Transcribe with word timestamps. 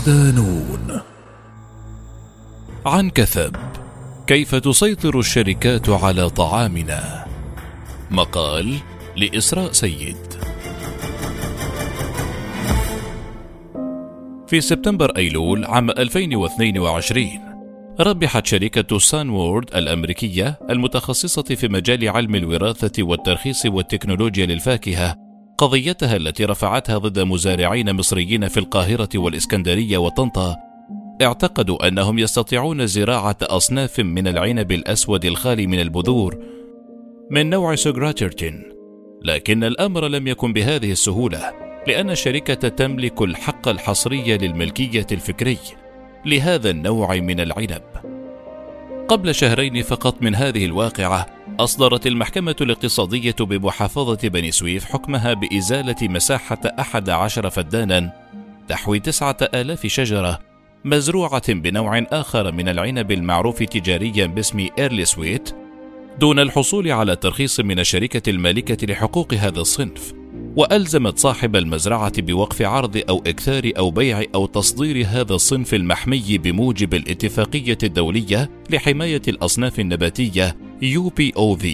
صدانون 0.00 1.00
عن 2.86 3.10
كثب 3.10 3.56
كيف 4.26 4.54
تسيطر 4.54 5.18
الشركات 5.18 5.88
على 5.88 6.30
طعامنا؟ 6.30 7.26
مقال 8.10 8.76
لإسراء 9.16 9.72
سيد. 9.72 10.16
في 14.46 14.60
سبتمبر 14.60 15.16
أيلول 15.16 15.64
عام 15.64 15.90
2022 15.90 17.26
ربحت 18.00 18.46
شركة 18.46 18.98
سان 18.98 19.30
وورد 19.30 19.74
الأمريكية 19.74 20.58
المتخصصة 20.70 21.42
في 21.42 21.68
مجال 21.68 22.08
علم 22.08 22.34
الوراثة 22.34 23.02
والترخيص 23.02 23.66
والتكنولوجيا 23.66 24.46
للفاكهة 24.46 25.16
قضيتها 25.60 26.16
التي 26.16 26.44
رفعتها 26.44 26.98
ضد 26.98 27.18
مزارعين 27.18 27.92
مصريين 27.92 28.48
في 28.48 28.60
القاهرة 28.60 29.08
والإسكندرية 29.14 29.98
وطنطا 29.98 30.56
اعتقدوا 31.22 31.88
أنهم 31.88 32.18
يستطيعون 32.18 32.86
زراعة 32.86 33.36
أصناف 33.42 34.00
من 34.00 34.28
العنب 34.28 34.72
الأسود 34.72 35.24
الخالي 35.24 35.66
من 35.66 35.80
البذور 35.80 36.38
من 37.30 37.50
نوع 37.50 37.74
سوغراترتين 37.74 38.62
لكن 39.22 39.64
الأمر 39.64 40.08
لم 40.08 40.26
يكن 40.26 40.52
بهذه 40.52 40.92
السهولة 40.92 41.52
لأن 41.86 42.10
الشركة 42.10 42.68
تملك 42.68 43.22
الحق 43.22 43.68
الحصري 43.68 44.36
للملكية 44.36 45.06
الفكري 45.12 45.58
لهذا 46.26 46.70
النوع 46.70 47.16
من 47.16 47.40
العنب. 47.40 47.82
قبل 49.10 49.34
شهرين 49.34 49.82
فقط 49.82 50.22
من 50.22 50.34
هذه 50.34 50.64
الواقعة 50.64 51.26
أصدرت 51.60 52.06
المحكمة 52.06 52.56
الاقتصادية 52.60 53.34
بمحافظة 53.40 54.28
بني 54.28 54.50
سويف 54.50 54.84
حكمها 54.84 55.34
بإزالة 55.34 55.96
مساحة 56.02 56.58
أحد 56.80 57.10
عشر 57.10 57.50
فدانا 57.50 58.12
تحوي 58.68 59.00
تسعة 59.00 59.36
آلاف 59.54 59.86
شجرة 59.86 60.38
مزروعة 60.84 61.52
بنوع 61.52 61.98
آخر 61.98 62.52
من 62.52 62.68
العنب 62.68 63.12
المعروف 63.12 63.62
تجاريا 63.62 64.26
باسم 64.26 64.68
Early 64.78 65.04
Sweet 65.04 65.54
دون 66.18 66.38
الحصول 66.38 66.92
على 66.92 67.16
ترخيص 67.16 67.60
من 67.60 67.78
الشركة 67.78 68.30
المالكة 68.30 68.86
لحقوق 68.86 69.34
هذا 69.34 69.60
الصنف. 69.60 70.19
وألزمت 70.56 71.18
صاحب 71.18 71.56
المزرعة 71.56 72.22
بوقف 72.22 72.62
عرض 72.62 73.02
أو 73.08 73.22
إكثار 73.26 73.72
أو 73.78 73.90
بيع 73.90 74.24
أو 74.34 74.46
تصدير 74.46 75.06
هذا 75.06 75.34
الصنف 75.34 75.74
المحمي 75.74 76.38
بموجب 76.38 76.94
الاتفاقية 76.94 77.78
الدولية 77.82 78.50
لحماية 78.70 79.22
الأصناف 79.28 79.80
النباتية 79.80 80.56
UPOV 80.82 81.66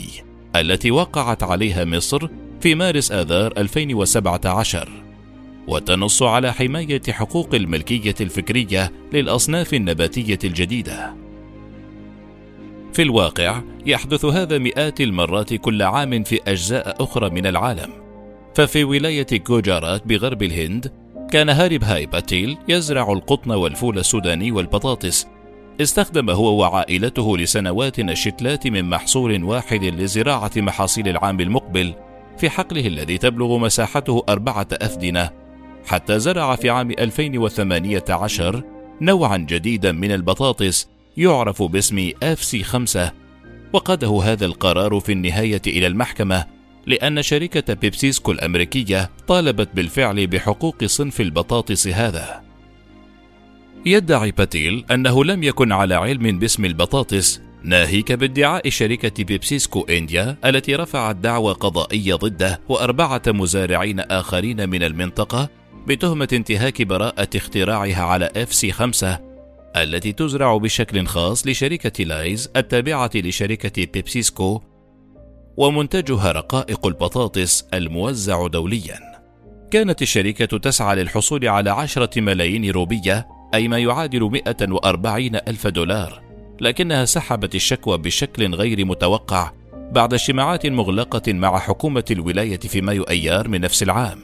التي 0.56 0.90
وقعت 0.90 1.42
عليها 1.42 1.84
مصر 1.84 2.28
في 2.60 2.74
مارس 2.74 3.12
آذار 3.12 3.52
2017 3.58 4.88
وتنص 5.68 6.22
على 6.22 6.52
حماية 6.52 7.02
حقوق 7.10 7.54
الملكية 7.54 8.14
الفكرية 8.20 8.92
للأصناف 9.12 9.74
النباتية 9.74 10.38
الجديدة. 10.44 11.14
في 12.92 13.02
الواقع 13.02 13.62
يحدث 13.86 14.24
هذا 14.24 14.58
مئات 14.58 15.00
المرات 15.00 15.54
كل 15.54 15.82
عام 15.82 16.22
في 16.22 16.40
أجزاء 16.46 17.02
أخرى 17.02 17.30
من 17.30 17.46
العالم. 17.46 18.05
ففي 18.56 18.84
ولاية 18.84 19.26
جوجارات 19.32 20.06
بغرب 20.06 20.42
الهند 20.42 20.92
كان 21.30 21.48
هارب 21.48 21.84
هاي 21.84 22.06
باتيل 22.06 22.56
يزرع 22.68 23.12
القطن 23.12 23.50
والفول 23.50 23.98
السوداني 23.98 24.52
والبطاطس. 24.52 25.26
استخدم 25.80 26.30
هو 26.30 26.60
وعائلته 26.60 27.38
لسنوات 27.38 27.98
الشتلات 27.98 28.66
من 28.66 28.84
محصول 28.84 29.44
واحد 29.44 29.84
لزراعة 29.84 30.50
محاصيل 30.56 31.08
العام 31.08 31.40
المقبل 31.40 31.94
في 32.38 32.50
حقله 32.50 32.86
الذي 32.86 33.18
تبلغ 33.18 33.58
مساحته 33.58 34.24
أربعة 34.28 34.68
أفدنة. 34.72 35.30
حتى 35.86 36.18
زرع 36.18 36.56
في 36.56 36.70
عام 36.70 36.90
2018 36.90 38.62
نوعا 39.00 39.36
جديدا 39.36 39.92
من 39.92 40.12
البطاطس 40.12 40.88
يعرف 41.16 41.62
باسم 41.62 42.10
FC 42.22 42.62
5 42.62 43.12
وقاده 43.72 44.20
هذا 44.24 44.46
القرار 44.46 45.00
في 45.00 45.12
النهاية 45.12 45.62
إلى 45.66 45.86
المحكمة. 45.86 46.55
لأن 46.86 47.22
شركة 47.22 47.74
بيبسيكو 47.74 48.32
الأمريكية 48.32 49.10
طالبت 49.28 49.68
بالفعل 49.74 50.26
بحقوق 50.26 50.84
صنف 50.84 51.20
البطاطس 51.20 51.88
هذا. 51.88 52.42
يدعي 53.86 54.30
باتيل 54.30 54.84
أنه 54.90 55.24
لم 55.24 55.42
يكن 55.42 55.72
على 55.72 55.94
علم 55.94 56.38
باسم 56.38 56.64
البطاطس 56.64 57.40
ناهيك 57.62 58.12
بادعاء 58.12 58.68
شركة 58.68 59.24
بيبسيكو 59.24 59.80
إنديا 59.80 60.36
التي 60.44 60.74
رفعت 60.74 61.16
دعوى 61.16 61.52
قضائية 61.52 62.14
ضده 62.14 62.60
وأربعة 62.68 63.22
مزارعين 63.26 64.00
آخرين 64.00 64.68
من 64.68 64.82
المنطقة 64.82 65.48
بتهمة 65.86 66.28
انتهاك 66.32 66.82
براءة 66.82 67.28
اختراعها 67.36 68.02
على 68.02 68.30
FC 68.36 68.72
5 68.72 69.18
التي 69.76 70.12
تزرع 70.12 70.56
بشكل 70.56 71.06
خاص 71.06 71.46
لشركة 71.46 72.04
لايز 72.04 72.50
التابعة 72.56 73.10
لشركة 73.14 73.86
بيبسيكو 73.92 74.62
ومنتجها 75.56 76.32
رقائق 76.32 76.86
البطاطس 76.86 77.64
الموزع 77.74 78.46
دوليا 78.46 78.98
كانت 79.70 80.02
الشركة 80.02 80.58
تسعى 80.58 80.96
للحصول 80.96 81.48
على 81.48 81.70
عشرة 81.70 82.20
ملايين 82.20 82.70
روبية 82.70 83.28
أي 83.54 83.68
ما 83.68 83.78
يعادل 83.78 84.40
140 84.50 85.34
ألف 85.34 85.66
دولار 85.66 86.22
لكنها 86.60 87.04
سحبت 87.04 87.54
الشكوى 87.54 87.98
بشكل 87.98 88.54
غير 88.54 88.84
متوقع 88.84 89.52
بعد 89.92 90.14
اجتماعات 90.14 90.66
مغلقة 90.66 91.32
مع 91.32 91.58
حكومة 91.58 92.04
الولاية 92.10 92.58
في 92.58 92.80
مايو 92.80 93.02
أيار 93.02 93.48
من 93.48 93.60
نفس 93.60 93.82
العام 93.82 94.18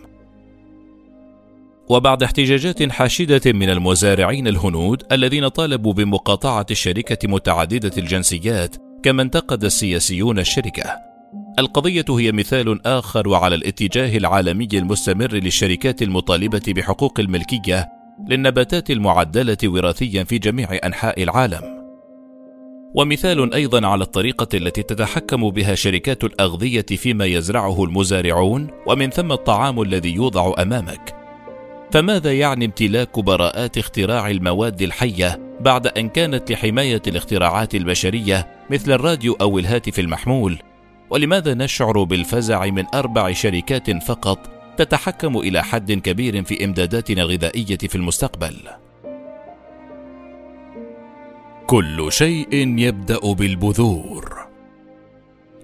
وبعد 1.89 2.23
احتجاجات 2.23 2.91
حاشدة 2.91 3.53
من 3.53 3.71
المزارعين 3.71 4.49
الهنود 4.49 5.03
الذين 5.13 5.49
طالبوا 5.49 5.93
بمقاطعة 5.93 6.67
الشركة 6.71 7.29
متعددة 7.29 7.93
الجنسيات 7.99 8.77
كما 9.03 9.23
انتقد 9.23 9.65
السياسيون 9.65 10.39
الشركة. 10.39 11.12
القضية 11.59 12.05
هي 12.11 12.33
مثال 12.33 12.87
آخر 12.87 13.29
وعلى 13.29 13.55
الاتجاه 13.55 14.17
العالمي 14.17 14.69
المستمر 14.75 15.33
للشركات 15.33 16.03
المطالبة 16.03 16.63
بحقوق 16.69 17.21
الملكية 17.21 17.89
للنباتات 18.29 18.91
المعدلة 18.91 19.57
وراثيا 19.65 20.25
في 20.25 20.39
جميع 20.39 20.79
أنحاء 20.85 21.23
العالم. 21.23 21.83
ومثال 22.95 23.55
أيضا 23.55 23.87
على 23.87 24.05
الطريقة 24.05 24.49
التي 24.55 24.83
تتحكم 24.83 25.51
بها 25.51 25.75
شركات 25.75 26.25
الأغذية 26.25 26.87
فيما 26.97 27.25
يزرعه 27.25 27.85
المزارعون 27.85 28.67
ومن 28.87 29.11
ثم 29.11 29.33
الطعام 29.33 29.83
الذي 29.83 30.15
يوضع 30.15 30.55
أمامك. 30.63 31.15
فماذا 31.93 32.33
يعني 32.33 32.65
امتلاك 32.65 33.19
براءات 33.21 33.79
اختراع 33.79 34.31
المواد 34.31 34.83
الحية 34.83 35.57
بعد 35.61 35.87
أن 35.87 36.09
كانت 36.09 36.53
لحماية 36.53 37.03
الاختراعات 37.07 37.75
البشرية 37.75 38.47
مثل 38.71 38.93
الراديو 38.93 39.37
أو 39.41 39.59
الهاتف 39.59 39.99
المحمول 39.99 40.59
ولماذا 41.13 41.55
نشعر 41.55 42.03
بالفزع 42.03 42.67
من 42.67 42.85
أربع 42.95 43.33
شركات 43.33 44.03
فقط 44.05 44.51
تتحكم 44.77 45.39
إلى 45.39 45.63
حد 45.63 45.93
كبير 45.93 46.45
في 46.45 46.65
إمداداتنا 46.65 47.23
الغذائية 47.23 47.77
في 47.77 47.95
المستقبل؟ 47.95 48.55
كل 51.67 52.13
شيء 52.13 52.79
يبدأ 52.79 53.33
بالبذور. 53.33 54.47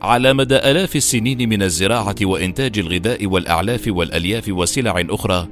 على 0.02 0.34
مدى 0.34 0.56
آلاف 0.56 0.96
السنين 0.96 1.48
من 1.48 1.62
الزراعة 1.62 2.16
وإنتاج 2.22 2.78
الغذاء 2.78 3.26
والأعلاف 3.26 3.84
والألياف 3.88 4.48
وسلع 4.48 5.04
أخرى 5.10 5.48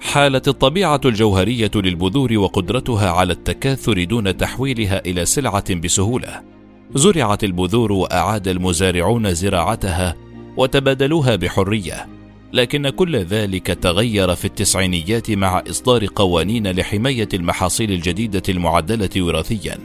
حالت 0.00 0.48
الطبيعة 0.48 1.00
الجوهرية 1.04 1.70
للبذور 1.74 2.38
وقدرتها 2.38 3.10
على 3.10 3.32
التكاثر 3.32 4.04
دون 4.04 4.36
تحويلها 4.36 5.02
إلى 5.06 5.24
سلعة 5.24 5.74
بسهولة. 5.74 6.55
زرعت 6.94 7.44
البذور 7.44 7.92
وأعاد 7.92 8.48
المزارعون 8.48 9.34
زراعتها 9.34 10.16
وتبادلوها 10.56 11.36
بحرية 11.36 12.06
لكن 12.52 12.88
كل 12.88 13.16
ذلك 13.16 13.66
تغير 13.66 14.34
في 14.34 14.44
التسعينيات 14.44 15.30
مع 15.30 15.62
إصدار 15.70 16.06
قوانين 16.14 16.70
لحماية 16.70 17.28
المحاصيل 17.34 17.92
الجديدة 17.92 18.42
المعدلة 18.48 19.10
وراثيا. 19.16 19.78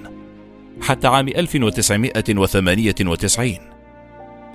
حتى 0.82 1.08
عام 1.08 1.28
1998 1.28 3.58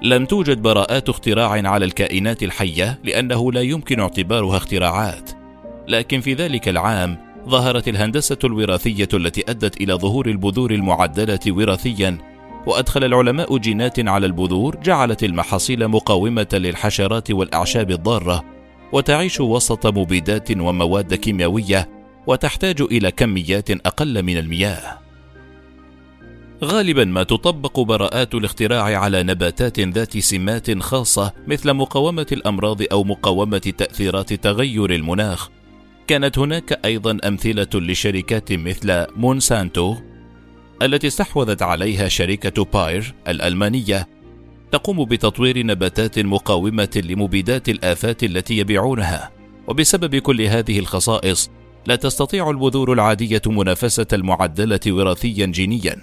لم 0.03 0.27
توجد 0.27 0.63
براءات 0.63 1.09
اختراع 1.09 1.51
على 1.51 1.85
الكائنات 1.85 2.43
الحية 2.43 2.99
لأنه 3.05 3.53
لا 3.53 3.61
يمكن 3.61 4.01
اعتبارها 4.01 4.57
اختراعات. 4.57 5.31
لكن 5.89 6.21
في 6.21 6.35
ذلك 6.35 6.69
العام 6.69 7.19
ظهرت 7.49 7.89
الهندسة 7.89 8.39
الوراثية 8.45 9.09
التي 9.15 9.45
أدت 9.49 9.81
إلى 9.81 9.95
ظهور 9.95 10.27
البذور 10.27 10.71
المعدلة 10.71 11.41
وراثيا 11.49 12.36
وأدخل 12.67 13.05
العلماء 13.05 13.59
جينات 13.59 14.09
على 14.09 14.27
البذور 14.27 14.77
جعلت 14.77 15.25
المحاصيل 15.25 15.89
مقاومة 15.89 16.49
للحشرات 16.53 17.31
والأعشاب 17.31 17.91
الضارة 17.91 18.45
وتعيش 18.93 19.41
وسط 19.41 19.87
مبيدات 19.87 20.51
ومواد 20.57 21.15
كيميائية 21.15 21.89
وتحتاج 22.27 22.81
إلى 22.81 23.11
كميات 23.11 23.71
أقل 23.71 24.23
من 24.23 24.39
المياه. 24.39 24.99
غالبا 26.65 27.05
ما 27.05 27.23
تطبق 27.23 27.81
براءات 27.81 28.35
الاختراع 28.35 28.83
على 28.83 29.23
نباتات 29.23 29.81
ذات 29.81 30.19
سمات 30.19 30.79
خاصة 30.79 31.33
مثل 31.47 31.73
مقاومة 31.73 32.27
الأمراض 32.33 32.83
أو 32.93 33.05
مقاومة 33.05 33.59
تأثيرات 33.59 34.33
تغير 34.33 34.95
المناخ 34.95 35.51
كانت 36.07 36.39
هناك 36.39 36.81
أيضا 36.85 37.19
أمثلة 37.25 37.69
لشركات 37.75 38.53
مثل 38.53 39.07
مونسانتو 39.17 39.97
التي 40.83 41.07
استحوذت 41.07 41.63
عليها 41.63 42.09
شركة 42.09 42.65
باير 42.65 43.15
الألمانية 43.29 44.09
تقوم 44.73 45.05
بتطوير 45.05 45.67
نباتات 45.67 46.19
مقاومة 46.19 47.03
لمبيدات 47.05 47.69
الآفات 47.69 48.25
التي 48.25 48.59
يبيعونها 48.59 49.31
وبسبب 49.69 50.17
كل 50.17 50.43
هذه 50.43 50.79
الخصائص 50.79 51.51
لا 51.87 51.97
تستطيع 51.97 52.51
البذور 52.51 52.93
العادية 52.93 53.43
منافسة 53.47 54.07
المعدلة 54.13 54.81
وراثيا 54.87 55.47
جينيا 55.47 55.97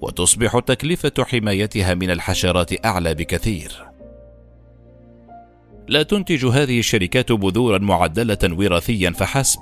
وتصبح 0.00 0.58
تكلفة 0.58 1.12
حمايتها 1.24 1.94
من 1.94 2.10
الحشرات 2.10 2.86
أعلى 2.86 3.14
بكثير. 3.14 3.72
لا 5.88 6.02
تنتج 6.02 6.46
هذه 6.46 6.78
الشركات 6.78 7.32
بذورا 7.32 7.78
معدلة 7.78 8.38
وراثيا 8.44 9.10
فحسب، 9.10 9.60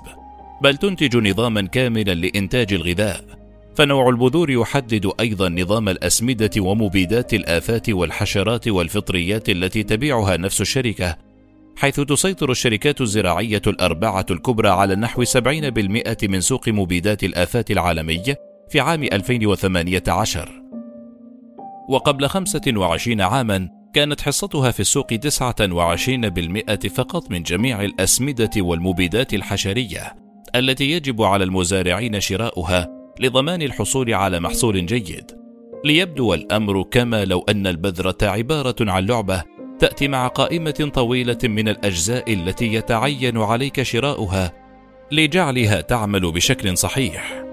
بل 0.61 0.77
تنتج 0.77 1.17
نظاما 1.17 1.61
كاملا 1.61 2.13
لإنتاج 2.13 2.73
الغذاء، 2.73 3.44
فنوع 3.75 4.09
البذور 4.09 4.49
يحدد 4.49 5.11
أيضا 5.19 5.49
نظام 5.49 5.89
الأسمدة 5.89 6.49
ومبيدات 6.57 7.33
الآفات 7.33 7.89
والحشرات 7.89 8.67
والفطريات 8.67 9.49
التي 9.49 9.83
تبيعها 9.83 10.37
نفس 10.37 10.61
الشركة، 10.61 11.17
حيث 11.77 11.99
تسيطر 11.99 12.51
الشركات 12.51 13.01
الزراعية 13.01 13.61
الأربعة 13.67 14.25
الكبرى 14.31 14.69
على 14.69 14.95
نحو 14.95 15.23
70% 15.23 16.27
من 16.27 16.41
سوق 16.41 16.69
مبيدات 16.69 17.23
الآفات 17.23 17.71
العالمي 17.71 18.23
في 18.69 18.79
عام 18.79 19.03
2018 19.03 20.49
وقبل 21.89 22.27
25 22.27 23.21
عاما 23.21 23.69
كانت 23.93 24.21
حصتها 24.21 24.71
في 24.71 24.79
السوق 24.79 25.13
29% 25.13 26.87
فقط 26.87 27.31
من 27.31 27.43
جميع 27.43 27.81
الأسمدة 27.81 28.49
والمبيدات 28.57 29.33
الحشرية 29.33 30.15
التي 30.55 30.91
يجب 30.91 31.21
على 31.21 31.43
المزارعين 31.43 32.19
شراؤها 32.19 32.94
لضمان 33.19 33.61
الحصول 33.61 34.13
على 34.13 34.39
محصول 34.39 34.85
جيد. 34.85 35.31
ليبدو 35.85 36.33
الأمر 36.33 36.83
كما 36.83 37.25
لو 37.25 37.45
أن 37.49 37.67
البذرة 37.67 38.17
عبارة 38.21 38.75
عن 38.81 39.05
لعبة 39.05 39.43
تأتي 39.79 40.07
مع 40.07 40.27
قائمة 40.27 40.91
طويلة 40.93 41.37
من 41.43 41.69
الأجزاء 41.69 42.33
التي 42.33 42.73
يتعين 42.73 43.37
عليك 43.37 43.81
شراؤها 43.81 44.53
لجعلها 45.11 45.81
تعمل 45.81 46.31
بشكل 46.31 46.77
صحيح. 46.77 47.43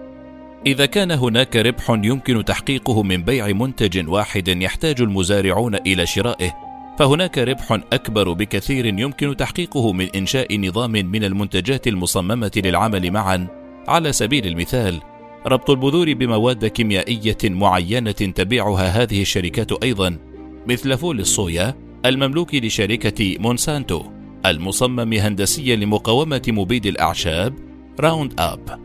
إذا 0.67 0.87
كان 0.87 1.11
هناك 1.11 1.57
ربح 1.57 1.91
يمكن 1.91 2.45
تحقيقه 2.45 3.03
من 3.03 3.23
بيع 3.23 3.49
منتج 3.49 4.09
واحد 4.09 4.49
يحتاج 4.49 5.01
المزارعون 5.01 5.75
إلى 5.75 6.07
شرائه، 6.07 6.57
فهناك 6.99 7.39
ربح 7.39 7.73
أكبر 7.73 8.33
بكثير 8.33 8.87
يمكن 8.87 9.37
تحقيقه 9.37 9.93
من 9.93 10.09
إنشاء 10.17 10.59
نظام 10.59 10.91
من 10.93 11.25
المنتجات 11.25 11.87
المصممة 11.87 12.53
للعمل 12.57 13.11
معا، 13.11 13.47
على 13.89 14.13
سبيل 14.13 14.47
المثال، 14.47 15.01
ربط 15.47 15.71
البذور 15.71 16.13
بمواد 16.13 16.67
كيميائية 16.67 17.39
معينة 17.45 18.13
تبيعها 18.13 19.03
هذه 19.03 19.23
الشركات 19.23 19.83
أيضا، 19.83 20.19
مثل 20.67 20.99
فول 20.99 21.21
الصويا 21.21 21.75
المملوك 22.07 22.55
لشركة 22.55 23.37
مونسانتو، 23.39 24.03
المصمم 24.47 25.13
هندسيا 25.13 25.77
لمقاومة 25.77 26.43
مبيد 26.49 26.87
الأعشاب 26.87 27.55
Roundup. 28.01 28.81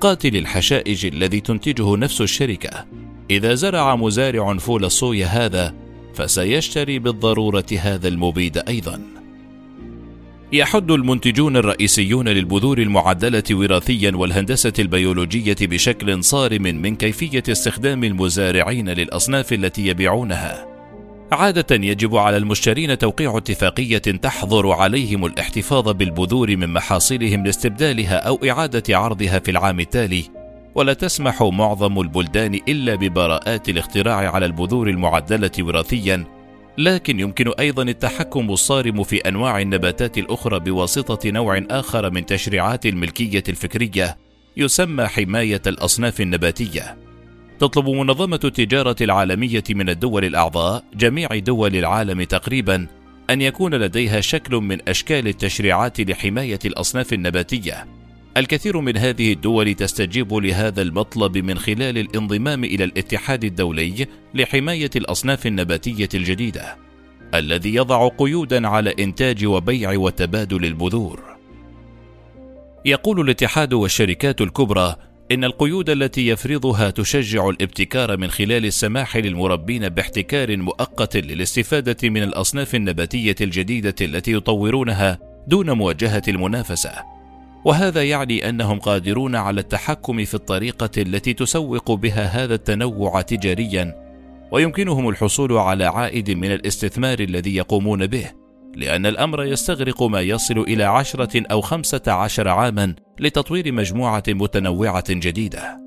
قاتل 0.00 0.36
الحشائش 0.36 1.06
الذي 1.06 1.40
تنتجه 1.40 1.96
نفس 1.96 2.20
الشركة 2.20 2.86
إذا 3.30 3.54
زرع 3.54 3.96
مزارع 3.96 4.56
فول 4.56 4.84
الصويا 4.84 5.26
هذا 5.26 5.74
فسيشتري 6.14 6.98
بالضرورة 6.98 7.66
هذا 7.78 8.08
المبيد 8.08 8.58
أيضا 8.58 9.19
يحد 10.52 10.90
المنتجون 10.90 11.56
الرئيسيون 11.56 12.28
للبذور 12.28 12.78
المعدلة 12.78 13.42
وراثيا 13.50 14.12
والهندسة 14.14 14.72
البيولوجية 14.78 15.56
بشكل 15.60 16.24
صارم 16.24 16.62
من 16.62 16.96
كيفية 16.96 17.42
استخدام 17.48 18.04
المزارعين 18.04 18.88
للأصناف 18.88 19.52
التي 19.52 19.86
يبيعونها. 19.86 20.66
عادة 21.32 21.76
يجب 21.76 22.16
على 22.16 22.36
المشترين 22.36 22.98
توقيع 22.98 23.36
اتفاقية 23.36 23.98
تحظر 23.98 24.70
عليهم 24.72 25.26
الاحتفاظ 25.26 25.88
بالبذور 25.88 26.56
من 26.56 26.72
محاصيلهم 26.72 27.46
لاستبدالها 27.46 28.16
أو 28.16 28.40
إعادة 28.50 28.98
عرضها 28.98 29.38
في 29.38 29.50
العام 29.50 29.80
التالي، 29.80 30.24
ولا 30.74 30.92
تسمح 30.92 31.42
معظم 31.42 32.00
البلدان 32.00 32.54
إلا 32.68 32.94
ببراءات 32.94 33.68
الاختراع 33.68 34.34
على 34.34 34.46
البذور 34.46 34.88
المعدلة 34.88 35.50
وراثيا، 35.60 36.24
لكن 36.78 37.20
يمكن 37.20 37.52
أيضا 37.58 37.82
التحكم 37.82 38.50
الصارم 38.50 39.02
في 39.02 39.16
أنواع 39.16 39.60
النباتات 39.60 40.18
الأخرى 40.18 40.60
بواسطة 40.60 41.30
نوع 41.30 41.62
آخر 41.70 42.10
من 42.10 42.26
تشريعات 42.26 42.86
الملكية 42.86 43.42
الفكرية، 43.48 44.16
يسمى 44.56 45.06
حماية 45.06 45.62
الأصناف 45.66 46.20
النباتية. 46.20 46.96
تطلب 47.58 47.88
منظمة 47.88 48.40
التجارة 48.44 48.96
العالمية 49.00 49.64
من 49.70 49.88
الدول 49.88 50.24
الأعضاء 50.24 50.84
جميع 50.94 51.38
دول 51.38 51.76
العالم 51.76 52.22
تقريبا 52.22 52.86
أن 53.30 53.40
يكون 53.40 53.74
لديها 53.74 54.20
شكل 54.20 54.56
من 54.56 54.88
أشكال 54.88 55.28
التشريعات 55.28 56.00
لحماية 56.00 56.58
الأصناف 56.64 57.12
النباتية. 57.12 57.99
الكثير 58.36 58.80
من 58.80 58.96
هذه 58.96 59.32
الدول 59.32 59.74
تستجيب 59.74 60.34
لهذا 60.34 60.82
المطلب 60.82 61.38
من 61.38 61.58
خلال 61.58 61.98
الانضمام 61.98 62.64
إلى 62.64 62.84
الاتحاد 62.84 63.44
الدولي 63.44 64.06
لحماية 64.34 64.90
الأصناف 64.96 65.46
النباتية 65.46 66.08
الجديدة، 66.14 66.76
الذي 67.34 67.74
يضع 67.74 68.08
قيودا 68.08 68.68
على 68.68 68.94
إنتاج 68.98 69.44
وبيع 69.44 69.92
وتبادل 69.92 70.64
البذور. 70.64 71.20
يقول 72.84 73.20
الاتحاد 73.20 73.72
والشركات 73.72 74.40
الكبرى 74.40 74.96
إن 75.32 75.44
القيود 75.44 75.90
التي 75.90 76.28
يفرضها 76.28 76.90
تشجع 76.90 77.48
الابتكار 77.48 78.16
من 78.16 78.30
خلال 78.30 78.66
السماح 78.66 79.16
للمربين 79.16 79.88
باحتكار 79.88 80.56
مؤقت 80.56 81.16
للاستفادة 81.16 82.08
من 82.08 82.22
الأصناف 82.22 82.74
النباتية 82.74 83.36
الجديدة 83.40 83.94
التي 84.00 84.32
يطورونها 84.32 85.18
دون 85.48 85.70
مواجهة 85.70 86.22
المنافسة. 86.28 87.19
وهذا 87.64 88.02
يعني 88.02 88.48
أنهم 88.48 88.78
قادرون 88.78 89.36
على 89.36 89.60
التحكم 89.60 90.24
في 90.24 90.34
الطريقة 90.34 90.90
التي 90.98 91.32
تسوق 91.32 91.92
بها 91.92 92.24
هذا 92.24 92.54
التنوع 92.54 93.20
تجاريا، 93.20 93.94
ويمكنهم 94.52 95.08
الحصول 95.08 95.52
على 95.52 95.84
عائد 95.84 96.30
من 96.30 96.52
الاستثمار 96.52 97.20
الذي 97.20 97.56
يقومون 97.56 98.06
به. 98.06 98.26
لأن 98.76 99.06
الأمر 99.06 99.44
يستغرق 99.44 100.02
ما 100.02 100.20
يصل 100.20 100.58
إلى 100.58 100.84
عشرة 100.84 101.42
أو 101.50 101.60
خمسة 101.60 102.02
عشر 102.06 102.48
عاما 102.48 102.94
لتطوير 103.20 103.72
مجموعة 103.72 104.22
متنوعة 104.28 105.04
جديدة. 105.10 105.80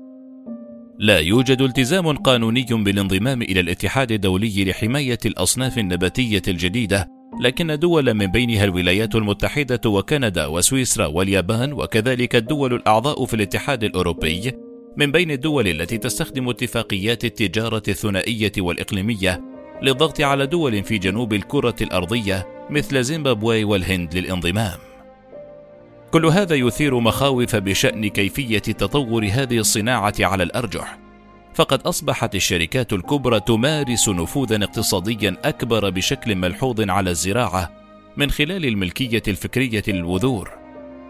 لا 0.98 1.18
يوجد 1.18 1.60
التزام 1.60 2.16
قانوني 2.16 2.66
بالانضمام 2.70 3.42
إلى 3.42 3.60
الاتحاد 3.60 4.12
الدولي 4.12 4.64
لحماية 4.64 5.18
الأصناف 5.26 5.78
النباتية 5.78 6.42
الجديدة، 6.48 7.08
لكن 7.40 7.78
دول 7.78 8.14
من 8.14 8.26
بينها 8.26 8.64
الولايات 8.64 9.14
المتحدة 9.14 9.90
وكندا 9.90 10.46
وسويسرا 10.46 11.06
واليابان 11.06 11.72
وكذلك 11.72 12.36
الدول 12.36 12.74
الأعضاء 12.74 13.24
في 13.24 13.34
الاتحاد 13.34 13.84
الأوروبي 13.84 14.52
من 14.96 15.12
بين 15.12 15.30
الدول 15.30 15.68
التي 15.68 15.98
تستخدم 15.98 16.48
اتفاقيات 16.48 17.24
التجارة 17.24 17.82
الثنائية 17.88 18.52
والإقليمية 18.58 19.42
للضغط 19.82 20.20
على 20.20 20.46
دول 20.46 20.84
في 20.84 20.98
جنوب 20.98 21.32
الكرة 21.32 21.74
الأرضية 21.80 22.46
مثل 22.70 23.02
زيمبابوي 23.02 23.64
والهند 23.64 24.16
للانضمام. 24.16 24.78
كل 26.10 26.26
هذا 26.26 26.54
يثير 26.54 27.00
مخاوف 27.00 27.56
بشأن 27.56 28.08
كيفية 28.08 28.58
تطور 28.58 29.28
هذه 29.32 29.58
الصناعة 29.58 30.14
على 30.20 30.42
الأرجح، 30.42 30.98
فقد 31.54 31.80
أصبحت 31.80 32.34
الشركات 32.34 32.92
الكبرى 32.92 33.40
تمارس 33.40 34.08
نفوذا 34.08 34.64
اقتصاديا 34.64 35.36
أكبر 35.44 35.90
بشكل 35.90 36.34
ملحوظ 36.34 36.80
على 36.90 37.10
الزراعة 37.10 37.70
من 38.16 38.30
خلال 38.30 38.64
الملكية 38.64 39.22
الفكرية 39.28 39.82
للبذور، 39.88 40.50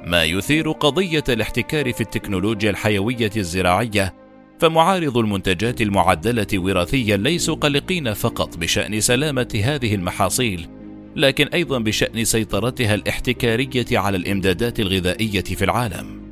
ما 0.07 0.25
يثير 0.25 0.71
قضية 0.71 1.25
الاحتكار 1.29 1.93
في 1.93 2.01
التكنولوجيا 2.01 2.71
الحيوية 2.71 3.31
الزراعية 3.37 4.15
فمعارض 4.61 5.19
المنتجات 5.19 5.81
المعدلة 5.81 6.47
وراثيا 6.55 7.17
ليسوا 7.17 7.55
قلقين 7.55 8.15
فقط 8.15 8.57
بشأن 8.57 9.01
سلامة 9.01 9.61
هذه 9.65 9.95
المحاصيل، 9.95 10.69
لكن 11.17 11.47
أيضا 11.47 11.79
بشأن 11.79 12.25
سيطرتها 12.25 12.95
الاحتكارية 12.95 13.99
على 13.99 14.17
الإمدادات 14.17 14.81
الغذائية 14.81 15.41
في 15.41 15.65
العالم. 15.65 16.24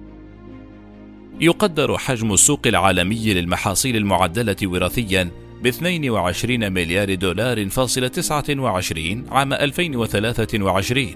يقدر 1.40 1.98
حجم 1.98 2.32
السوق 2.32 2.60
العالمي 2.66 3.34
للمحاصيل 3.34 3.96
المعدلة 3.96 4.56
وراثيا 4.62 5.30
ب 5.62 5.66
22 5.66 6.72
مليار 6.72 7.14
دولار 7.14 7.68
فاصلة 7.68 8.08
29 8.08 9.24
عام 9.30 9.52
2023 9.52 11.14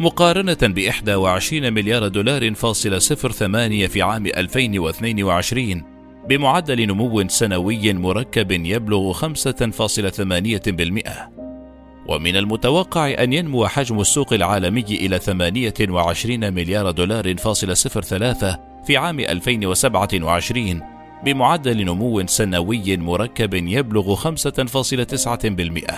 مقارنة 0.00 0.58
ب 0.62 0.78
21 1.08 1.72
مليار 1.72 2.08
دولار 2.08 2.54
فاصلة 2.54 2.98
08 2.98 3.86
في 3.86 4.02
عام 4.02 4.26
2022 4.26 5.82
بمعدل 6.28 6.86
نمو 6.86 7.28
سنوي 7.28 7.92
مركب 7.92 8.50
يبلغ 8.50 9.12
5.8% 9.12 11.10
ومن 12.08 12.36
المتوقع 12.36 13.22
أن 13.22 13.32
ينمو 13.32 13.66
حجم 13.66 14.00
السوق 14.00 14.32
العالمي 14.32 14.84
إلى 14.90 15.18
28 15.18 16.54
مليار 16.54 16.90
دولار 16.90 17.36
فاصل 17.36 17.76
صفر 17.76 18.02
ثلاثة 18.02 18.67
في 18.86 18.96
عام 18.96 19.20
2027 19.20 20.80
بمعدل 21.24 21.84
نمو 21.84 22.26
سنوي 22.26 22.96
مركب 22.96 23.54
يبلغ 23.54 24.16
5.9% 24.16 25.92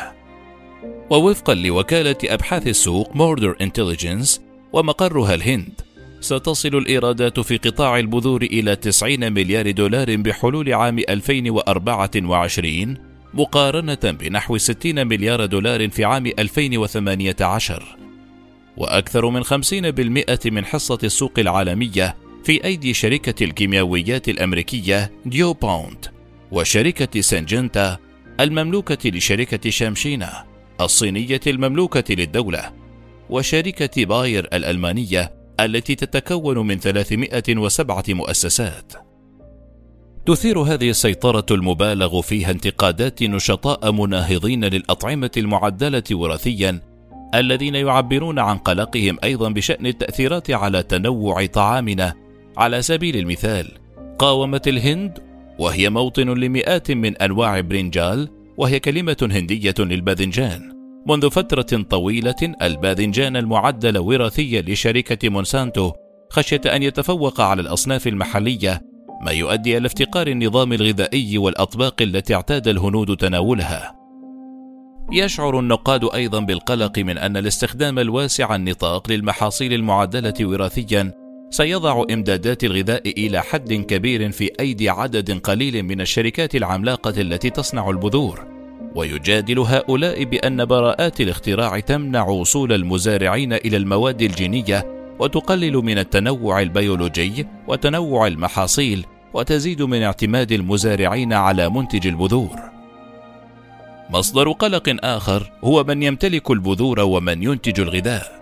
ووفقا 1.10 1.54
لوكالة 1.54 2.16
أبحاث 2.24 2.66
السوق 2.66 3.16
Mordor 3.16 3.56
Intelligence 3.60 4.40
ومقرها 4.72 5.34
الهند 5.34 5.80
ستصل 6.20 6.68
الإيرادات 6.68 7.40
في 7.40 7.56
قطاع 7.56 7.98
البذور 7.98 8.42
إلى 8.42 8.76
90 8.76 9.32
مليار 9.32 9.70
دولار 9.70 10.16
بحلول 10.16 10.72
عام 10.72 10.98
2024 10.98 12.96
مقارنة 13.34 13.98
بنحو 14.04 14.56
60 14.56 15.06
مليار 15.06 15.46
دولار 15.46 15.88
في 15.88 16.04
عام 16.04 16.26
2018 16.26 17.96
وأكثر 18.76 19.30
من 19.30 19.44
50% 19.44 20.46
من 20.46 20.64
حصة 20.64 20.98
السوق 21.04 21.38
العالمية 21.38 22.16
في 22.44 22.64
أيدي 22.64 22.94
شركة 22.94 23.44
الكيميائيات 23.44 24.28
الأمريكية 24.28 25.12
دوبونت 25.26 26.06
وشركة 26.52 27.20
سنجنتا 27.20 27.98
المملوكة 28.40 29.10
لشركة 29.10 29.70
شامشينا 29.70 30.44
الصينية 30.80 31.40
المملوكة 31.46 32.14
للدولة 32.14 32.72
وشركة 33.30 34.04
باير 34.04 34.48
الألمانية 34.52 35.32
التي 35.60 35.94
تتكون 35.94 36.66
من 36.66 36.78
307 36.78 38.04
مؤسسات. 38.08 38.92
تثير 40.26 40.58
هذه 40.58 40.90
السيطرة 40.90 41.46
المبالغ 41.50 42.20
فيها 42.20 42.50
انتقادات 42.50 43.22
نشطاء 43.22 43.92
مناهضين 43.92 44.64
للأطعمة 44.64 45.30
المعدلة 45.36 46.02
وراثيا 46.12 46.80
الذين 47.34 47.74
يعبرون 47.74 48.38
عن 48.38 48.58
قلقهم 48.58 49.18
أيضا 49.24 49.48
بشأن 49.48 49.86
التأثيرات 49.86 50.50
على 50.50 50.82
تنوع 50.82 51.46
طعامنا 51.46 52.14
على 52.60 52.82
سبيل 52.82 53.16
المثال 53.16 53.68
قاومت 54.18 54.68
الهند 54.68 55.18
وهي 55.58 55.90
موطن 55.90 56.28
لمئات 56.28 56.90
من 56.90 57.16
أنواع 57.16 57.60
برينجال 57.60 58.28
وهي 58.56 58.80
كلمة 58.80 59.16
هندية 59.32 59.74
للباذنجان 59.78 60.72
منذ 61.06 61.30
فترة 61.30 61.82
طويلة 61.82 62.54
الباذنجان 62.62 63.36
المعدل 63.36 63.98
وراثيا 63.98 64.62
لشركة 64.62 65.28
مونسانتو 65.28 65.92
خشية 66.30 66.60
أن 66.66 66.82
يتفوق 66.82 67.40
على 67.40 67.62
الأصناف 67.62 68.06
المحلية 68.06 68.82
ما 69.22 69.30
يؤدي 69.30 69.76
إلى 69.76 69.86
افتقار 69.86 70.26
النظام 70.26 70.72
الغذائي 70.72 71.38
والأطباق 71.38 72.02
التي 72.02 72.34
اعتاد 72.34 72.68
الهنود 72.68 73.16
تناولها. 73.16 73.96
يشعر 75.12 75.58
النقاد 75.58 76.08
أيضا 76.14 76.40
بالقلق 76.40 76.98
من 76.98 77.18
أن 77.18 77.36
الاستخدام 77.36 77.98
الواسع 77.98 78.56
النطاق 78.56 79.10
للمحاصيل 79.10 79.72
المعدلة 79.72 80.34
وراثيا 80.40 81.19
سيضع 81.50 82.04
إمدادات 82.10 82.64
الغذاء 82.64 83.08
إلى 83.08 83.40
حد 83.40 83.72
كبير 83.72 84.30
في 84.30 84.50
أيدي 84.60 84.90
عدد 84.90 85.40
قليل 85.40 85.82
من 85.82 86.00
الشركات 86.00 86.54
العملاقة 86.54 87.20
التي 87.20 87.50
تصنع 87.50 87.90
البذور. 87.90 88.46
ويجادل 88.94 89.58
هؤلاء 89.58 90.24
بأن 90.24 90.64
براءات 90.64 91.20
الاختراع 91.20 91.80
تمنع 91.80 92.28
وصول 92.28 92.72
المزارعين 92.72 93.52
إلى 93.52 93.76
المواد 93.76 94.22
الجينية 94.22 94.86
وتقلل 95.18 95.76
من 95.76 95.98
التنوع 95.98 96.60
البيولوجي 96.60 97.46
وتنوع 97.68 98.26
المحاصيل 98.26 99.06
وتزيد 99.34 99.82
من 99.82 100.02
اعتماد 100.02 100.52
المزارعين 100.52 101.32
على 101.32 101.70
منتج 101.70 102.06
البذور. 102.06 102.56
مصدر 104.10 104.52
قلق 104.52 104.96
آخر 105.04 105.52
هو 105.64 105.84
من 105.84 106.02
يمتلك 106.02 106.50
البذور 106.50 107.00
ومن 107.00 107.42
ينتج 107.42 107.80
الغذاء. 107.80 108.39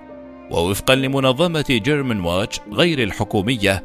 ووفقا 0.51 0.95
لمنظمة 0.95 1.65
جيرمان 1.71 2.21
واتش 2.21 2.61
غير 2.73 3.03
الحكومية 3.03 3.83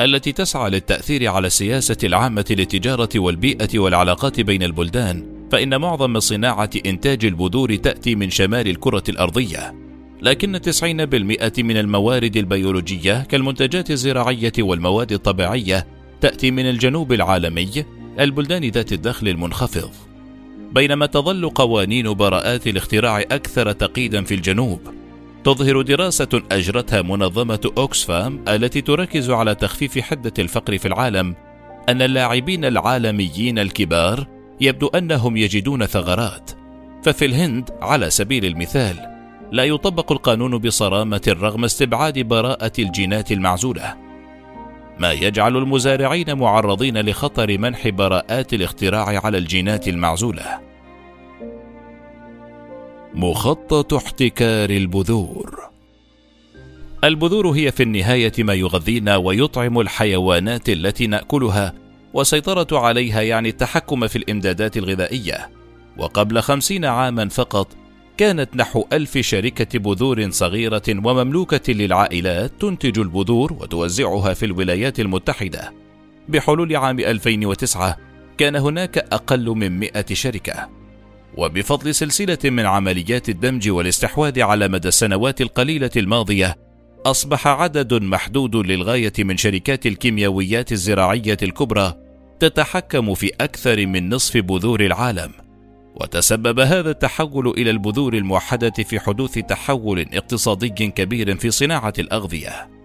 التي 0.00 0.32
تسعى 0.32 0.70
للتأثير 0.70 1.28
على 1.28 1.46
السياسة 1.46 1.96
العامة 2.04 2.44
للتجارة 2.50 3.08
والبيئة 3.16 3.78
والعلاقات 3.78 4.40
بين 4.40 4.62
البلدان، 4.62 5.26
فإن 5.52 5.80
معظم 5.80 6.20
صناعة 6.20 6.70
إنتاج 6.86 7.24
البذور 7.24 7.74
تأتي 7.74 8.14
من 8.14 8.30
شمال 8.30 8.68
الكرة 8.68 9.02
الأرضية. 9.08 9.74
لكن 10.22 10.60
90% 10.60 11.62
من 11.62 11.76
الموارد 11.76 12.36
البيولوجية 12.36 13.24
كالمنتجات 13.24 13.90
الزراعية 13.90 14.52
والمواد 14.58 15.12
الطبيعية 15.12 15.86
تأتي 16.20 16.50
من 16.50 16.70
الجنوب 16.70 17.12
العالمي 17.12 17.84
البلدان 18.20 18.64
ذات 18.64 18.92
الدخل 18.92 19.28
المنخفض. 19.28 19.90
بينما 20.72 21.06
تظل 21.06 21.48
قوانين 21.48 22.14
براءات 22.14 22.66
الاختراع 22.66 23.20
أكثر 23.20 23.72
تقييدا 23.72 24.24
في 24.24 24.34
الجنوب. 24.34 24.80
تظهر 25.48 25.82
دراسة 25.82 26.42
أجرتها 26.52 27.02
منظمة 27.02 27.70
أوكسفام 27.78 28.44
التي 28.48 28.80
تركز 28.80 29.30
على 29.30 29.54
تخفيف 29.54 29.98
حدة 29.98 30.32
الفقر 30.38 30.78
في 30.78 30.88
العالم 30.88 31.34
أن 31.88 32.02
اللاعبين 32.02 32.64
العالميين 32.64 33.58
الكبار 33.58 34.26
يبدو 34.60 34.86
أنهم 34.86 35.36
يجدون 35.36 35.86
ثغرات. 35.86 36.50
ففي 37.02 37.24
الهند 37.24 37.70
على 37.82 38.10
سبيل 38.10 38.44
المثال 38.44 38.96
لا 39.52 39.64
يطبق 39.64 40.12
القانون 40.12 40.58
بصرامة 40.58 41.22
رغم 41.40 41.64
استبعاد 41.64 42.18
براءة 42.18 42.72
الجينات 42.78 43.32
المعزولة. 43.32 43.96
ما 44.98 45.12
يجعل 45.12 45.56
المزارعين 45.56 46.38
معرضين 46.38 47.00
لخطر 47.00 47.58
منح 47.58 47.88
براءات 47.88 48.54
الاختراع 48.54 49.20
على 49.24 49.38
الجينات 49.38 49.88
المعزولة. 49.88 50.67
مخطط 53.14 53.94
احتكار 53.94 54.70
البذور. 54.70 55.68
البذور 57.04 57.50
هي 57.50 57.72
في 57.72 57.82
النهاية 57.82 58.32
ما 58.38 58.54
يغذينا 58.54 59.16
ويطعم 59.16 59.80
الحيوانات 59.80 60.68
التي 60.68 61.06
نأكلها 61.06 61.74
والسيطرة 62.14 62.78
عليها 62.78 63.20
يعني 63.20 63.48
التحكم 63.48 64.06
في 64.06 64.16
الإمدادات 64.16 64.76
الغذائية. 64.76 65.50
وقبل 65.98 66.40
خمسين 66.40 66.84
عاما 66.84 67.28
فقط 67.28 67.68
كانت 68.16 68.56
نحو 68.56 68.84
ألف 68.92 69.18
شركة 69.18 69.78
بذور 69.78 70.30
صغيرة 70.30 70.82
ومملوكة 70.88 71.72
للعائلات 71.72 72.52
تنتج 72.60 72.98
البذور 72.98 73.52
وتوزعها 73.52 74.34
في 74.34 74.46
الولايات 74.46 75.00
المتحدة. 75.00 75.72
بحلول 76.28 76.76
عام 76.76 77.00
2009 77.00 77.96
كان 78.38 78.56
هناك 78.56 78.98
أقل 78.98 79.46
من 79.48 79.78
100 79.78 80.04
شركة. 80.12 80.77
وبفضل 81.38 81.94
سلسلة 81.94 82.38
من 82.44 82.66
عمليات 82.66 83.28
الدمج 83.28 83.68
والاستحواذ 83.70 84.42
على 84.42 84.68
مدى 84.68 84.88
السنوات 84.88 85.40
القليلة 85.40 85.90
الماضية 85.96 86.56
أصبح 87.06 87.46
عدد 87.46 87.94
محدود 87.94 88.56
للغاية 88.56 89.12
من 89.18 89.36
شركات 89.36 89.86
الكيميائيات 89.86 90.72
الزراعية 90.72 91.36
الكبرى 91.42 91.94
تتحكم 92.40 93.14
في 93.14 93.30
أكثر 93.40 93.86
من 93.86 94.08
نصف 94.14 94.36
بذور 94.36 94.80
العالم، 94.80 95.32
وتسبب 96.00 96.60
هذا 96.60 96.90
التحول 96.90 97.48
إلى 97.48 97.70
البذور 97.70 98.14
الموحدة 98.14 98.70
في 98.70 99.00
حدوث 99.00 99.38
تحول 99.38 100.06
اقتصادي 100.12 100.68
كبير 100.68 101.36
في 101.36 101.50
صناعة 101.50 101.92
الأغذية. 101.98 102.77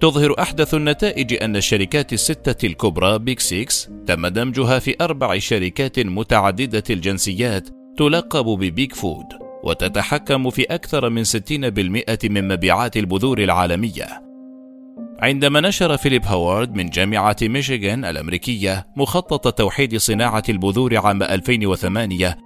تظهر 0.00 0.34
أحدث 0.40 0.74
النتائج 0.74 1.42
أن 1.42 1.56
الشركات 1.56 2.12
الستة 2.12 2.66
الكبرى 2.66 3.18
Big 3.18 3.40
Six 3.40 3.88
تم 4.06 4.26
دمجها 4.26 4.78
في 4.78 4.96
أربع 5.00 5.38
شركات 5.38 5.98
متعددة 5.98 6.82
الجنسيات 6.90 7.68
تلقب 7.96 8.44
ب 8.44 8.57
Big 8.57 8.94
Four. 8.94 9.26
وتتحكم 9.64 10.50
في 10.50 10.62
أكثر 10.62 11.10
من 11.10 11.24
60% 11.24 12.24
من 12.24 12.48
مبيعات 12.48 12.96
البذور 12.96 13.38
العالمية. 13.38 14.22
عندما 15.20 15.60
نشر 15.60 15.96
فيليب 15.96 16.26
هوارد 16.26 16.74
من 16.74 16.90
جامعة 16.90 17.36
ميشيغان 17.42 18.04
الأمريكية 18.04 18.86
مخطط 18.96 19.52
توحيد 19.52 19.96
صناعة 19.96 20.42
البذور 20.48 20.96
عام 20.96 21.22
2008 21.22 22.38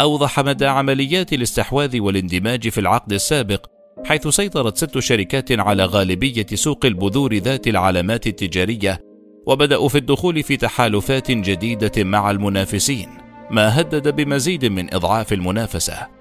أوضح 0.00 0.40
مدى 0.40 0.66
عمليات 0.66 1.32
الاستحواذ 1.32 2.00
والاندماج 2.00 2.68
في 2.68 2.80
العقد 2.80 3.12
السابق 3.12 3.66
حيث 4.04 4.28
سيطرت 4.28 4.76
ست 4.76 4.98
شركات 4.98 5.52
على 5.52 5.84
غالبية 5.84 6.46
سوق 6.54 6.86
البذور 6.86 7.34
ذات 7.34 7.68
العلامات 7.68 8.26
التجارية 8.26 9.00
وبدأوا 9.46 9.88
في 9.88 9.98
الدخول 9.98 10.42
في 10.42 10.56
تحالفات 10.56 11.30
جديدة 11.30 12.04
مع 12.04 12.30
المنافسين 12.30 13.08
ما 13.50 13.80
هدد 13.80 14.16
بمزيد 14.16 14.64
من 14.64 14.94
إضعاف 14.94 15.32
المنافسة. 15.32 16.18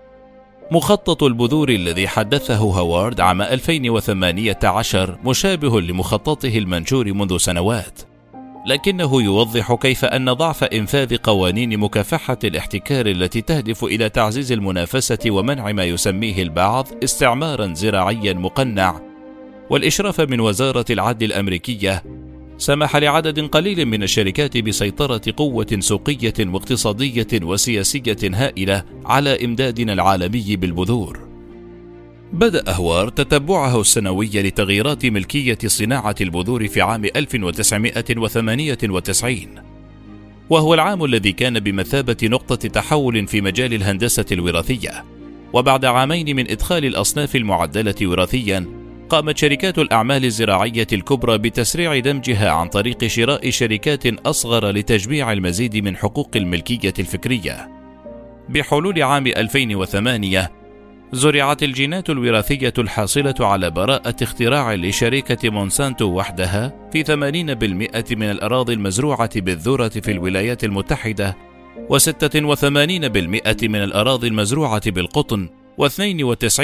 مخطط 0.71 1.23
البذور 1.23 1.69
الذي 1.69 2.07
حدثه 2.07 2.55
هوارد 2.55 3.21
عام 3.21 3.41
2018 3.41 5.17
مشابه 5.25 5.81
لمخططه 5.81 6.57
المنشور 6.57 7.13
منذ 7.13 7.37
سنوات 7.37 8.01
لكنه 8.67 9.21
يوضح 9.21 9.73
كيف 9.73 10.05
أن 10.05 10.33
ضعف 10.33 10.63
إنفاذ 10.63 11.17
قوانين 11.17 11.77
مكافحة 11.79 12.37
الاحتكار 12.43 13.05
التي 13.05 13.41
تهدف 13.41 13.83
إلى 13.83 14.09
تعزيز 14.09 14.51
المنافسة 14.51 15.19
ومنع 15.27 15.71
ما 15.71 15.83
يسميه 15.83 16.41
البعض 16.41 16.87
استعمارا 17.03 17.73
زراعيا 17.73 18.33
مقنع 18.33 19.01
والإشراف 19.69 20.21
من 20.21 20.39
وزارة 20.39 20.85
العدل 20.89 21.25
الأمريكية 21.25 22.03
سمح 22.57 22.95
لعدد 22.95 23.39
قليل 23.39 23.85
من 23.85 24.03
الشركات 24.03 24.57
بسيطرة 24.57 25.21
قوة 25.37 25.77
سوقية 25.79 26.33
واقتصادية 26.39 27.27
وسياسية 27.43 28.17
هائلة 28.23 28.83
على 29.05 29.45
إمدادنا 29.45 29.93
العالمي 29.93 30.55
بالبذور. 30.55 31.26
بدأ 32.33 32.71
هوار 32.71 33.09
تتبعه 33.09 33.81
السنوي 33.81 34.29
لتغييرات 34.33 35.05
ملكية 35.05 35.57
صناعة 35.65 36.15
البذور 36.21 36.67
في 36.67 36.81
عام 36.81 37.05
1998 37.05 39.37
وهو 40.49 40.73
العام 40.73 41.05
الذي 41.05 41.31
كان 41.31 41.59
بمثابة 41.59 42.17
نقطة 42.23 42.55
تحول 42.55 43.27
في 43.27 43.41
مجال 43.41 43.73
الهندسة 43.73 44.25
الوراثية. 44.31 45.05
وبعد 45.53 45.85
عامين 45.85 46.35
من 46.35 46.51
إدخال 46.51 46.85
الأصناف 46.85 47.35
المعدلة 47.35 47.95
وراثيا 48.01 48.65
قامت 49.09 49.37
شركات 49.37 49.79
الأعمال 49.79 50.25
الزراعية 50.25 50.87
الكبرى 50.93 51.37
بتسريع 51.37 51.99
دمجها 51.99 52.51
عن 52.51 52.67
طريق 52.67 53.07
شراء 53.07 53.49
شركات 53.49 54.27
أصغر 54.27 54.69
لتجميع 54.69 55.31
المزيد 55.31 55.77
من 55.77 55.97
حقوق 55.97 56.29
الملكية 56.35 56.93
الفكرية. 56.99 57.69
بحلول 58.49 59.03
عام 59.03 59.27
2008 59.27 60.56
زرعت 61.13 61.63
الجينات 61.63 62.09
الوراثية 62.09 62.73
الحاصلة 62.77 63.35
على 63.39 63.69
براءة 63.69 64.15
اختراع 64.21 64.73
لشركة 64.73 65.49
مونسانتو 65.49 66.05
وحدها 66.05 66.89
في 66.93 67.03
80% 67.03 68.15
من 68.15 68.31
الأراضي 68.31 68.73
المزروعة 68.73 69.39
بالذرة 69.39 69.87
في 69.87 70.11
الولايات 70.11 70.63
المتحدة 70.63 71.37
و86% 71.89 72.65
من 73.63 73.83
الأراضي 73.83 74.27
المزروعة 74.27 74.91
بالقطن 74.91 75.49
و92% 75.81 76.61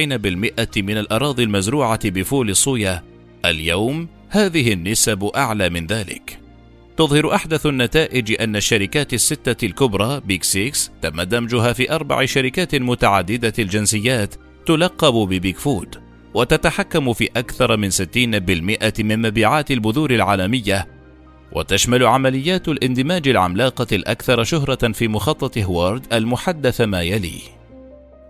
من 0.78 0.98
الأراضي 0.98 1.44
المزروعة 1.44 2.10
بفول 2.10 2.50
الصويا. 2.50 3.04
اليوم 3.46 4.08
هذه 4.30 4.74
النسب 4.74 5.24
أعلى 5.24 5.70
من 5.70 5.88
ذلك. 5.88 6.43
تظهر 6.98 7.36
أحدث 7.36 7.66
النتائج 7.66 8.42
أن 8.42 8.56
الشركات 8.56 9.14
الستة 9.14 9.66
الكبرى 9.66 10.22
Big 10.26 10.44
Six 10.44 10.92
تم 11.02 11.22
دمجها 11.22 11.74
في 11.74 11.92
أربع 11.92 12.26
شركات 12.26 12.76
متعددة 12.76 13.54
الجنسيات 13.60 14.36
تلقب 14.66 15.14
ب 15.14 15.25
Big 15.25 15.58
Four 15.58 15.96
وتتحكم 16.34 17.14
في 17.14 17.30
أكثر 17.38 17.78
من 17.78 17.92
60% 17.92 19.00
من 19.00 19.22
مبيعات 19.22 19.72
البذور 19.72 20.12
العالمية. 20.12 20.88
وتشمل 21.52 22.06
عمليات 22.06 22.68
الاندماج 22.68 23.28
العملاقة 23.28 23.88
الأكثر 23.92 24.44
شهرة 24.44 24.92
في 24.92 25.08
مخطط 25.08 25.58
هوارد 25.58 26.14
المحدث 26.14 26.82
ما 26.82 27.02
يلي. 27.02 27.42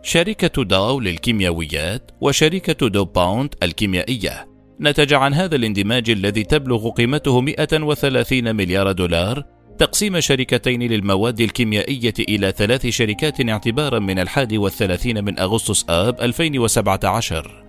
شركة 0.01 0.63
داو 0.63 0.99
للكيميائيات 0.99 2.11
وشركة 2.21 2.87
دوبونت 2.87 3.55
الكيميائية 3.63 4.52
نتج 4.81 5.13
عن 5.13 5.33
هذا 5.33 5.55
الاندماج 5.55 6.09
الذي 6.09 6.43
تبلغ 6.43 6.89
قيمته 6.89 7.41
130 7.41 8.55
مليار 8.55 8.91
دولار 8.91 9.43
تقسيم 9.77 10.19
شركتين 10.19 10.83
للمواد 10.83 11.41
الكيميائية 11.41 12.13
إلى 12.19 12.53
ثلاث 12.57 12.87
شركات 12.87 13.49
اعتبارا 13.49 13.99
من 13.99 14.19
الحادي 14.19 14.57
والثلاثين 14.57 15.25
من 15.25 15.39
أغسطس 15.39 15.85
آب 15.89 16.21
2017 16.21 17.63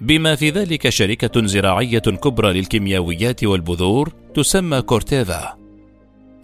بما 0.00 0.34
في 0.34 0.50
ذلك 0.50 0.88
شركة 0.88 1.46
زراعية 1.46 1.98
كبرى 1.98 2.52
للكيميائيات 2.52 3.44
والبذور 3.44 4.12
تسمى 4.34 4.82
كورتيفا. 4.82 5.56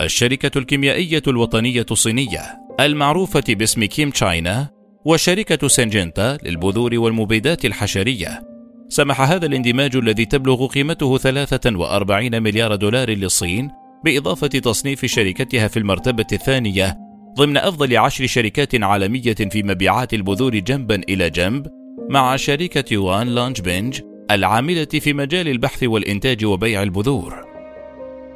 الشركة 0.00 0.58
الكيميائية 0.58 1.22
الوطنية 1.28 1.86
الصينية 1.90 2.40
المعروفة 2.80 3.44
باسم 3.48 3.84
كيم 3.84 4.10
تشاينا 4.10 4.68
وشركة 5.04 5.68
سنجنتا 5.68 6.38
للبذور 6.42 6.98
والمبيدات 6.98 7.64
الحشرية 7.64 8.51
سمح 8.92 9.20
هذا 9.20 9.46
الاندماج 9.46 9.96
الذي 9.96 10.24
تبلغ 10.24 10.66
قيمته 10.66 11.18
43 11.18 12.42
مليار 12.42 12.74
دولار 12.74 13.10
للصين 13.10 13.70
بإضافة 14.04 14.46
تصنيف 14.46 15.04
شركتها 15.06 15.68
في 15.68 15.76
المرتبة 15.76 16.26
الثانية 16.32 16.98
ضمن 17.36 17.56
أفضل 17.56 17.96
عشر 17.96 18.26
شركات 18.26 18.82
عالمية 18.82 19.34
في 19.34 19.62
مبيعات 19.62 20.14
البذور 20.14 20.58
جنبا 20.58 21.00
إلى 21.08 21.30
جنب 21.30 21.66
مع 22.10 22.36
شركة 22.36 22.98
يوان 22.98 23.28
لونج 23.28 23.60
بنج 23.60 24.00
العاملة 24.30 24.84
في 24.84 25.12
مجال 25.12 25.48
البحث 25.48 25.82
والإنتاج 25.82 26.44
وبيع 26.44 26.82
البذور. 26.82 27.44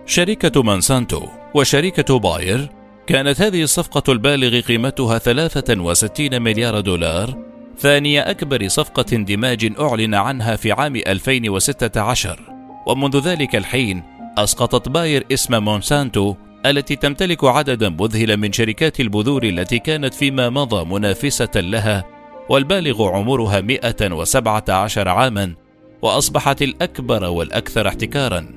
شركة 0.07 0.63
مونسانتو 0.63 1.23
وشركة 1.55 2.19
باير 2.19 2.69
كانت 3.07 3.41
هذه 3.41 3.63
الصفقة 3.63 4.13
البالغ 4.13 4.61
قيمتها 4.61 5.19
63 5.19 6.43
مليار 6.43 6.81
دولار 6.81 7.46
ثاني 7.79 8.21
أكبر 8.21 8.69
صفقة 8.69 9.05
اندماج 9.13 9.73
أعلن 9.81 10.15
عنها 10.15 10.57
في 10.57 10.73
عام 10.73 10.97
2016 10.97 12.41
ومنذ 12.87 13.19
ذلك 13.19 13.57
الحين 13.57 14.03
أسقطت 14.39 14.89
باير 14.89 15.27
اسم 15.33 15.65
مونسانتو 15.65 16.35
التي 16.67 16.97
تمتلك 16.97 17.45
عددا 17.45 17.89
مذهلا 17.89 18.37
من 18.37 18.53
شركات 18.53 19.01
البذور 19.01 19.45
التي 19.45 19.79
كانت 19.79 20.15
فيما 20.15 20.51
مضى 20.51 20.85
منافسة 20.85 21.51
لها 21.55 22.05
والبالغ 22.49 23.09
عمرها 23.09 23.61
117 23.61 25.09
عاما 25.09 25.55
وأصبحت 26.03 26.63
الأكبر 26.63 27.25
والأكثر 27.25 27.89
احتكارا. 27.89 28.49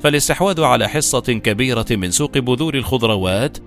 فالاستحواذ 0.00 0.62
على 0.62 0.88
حصة 0.88 1.20
كبيرة 1.20 1.86
من 1.90 2.10
سوق 2.10 2.38
بذور 2.38 2.74
الخضروات 2.74 3.58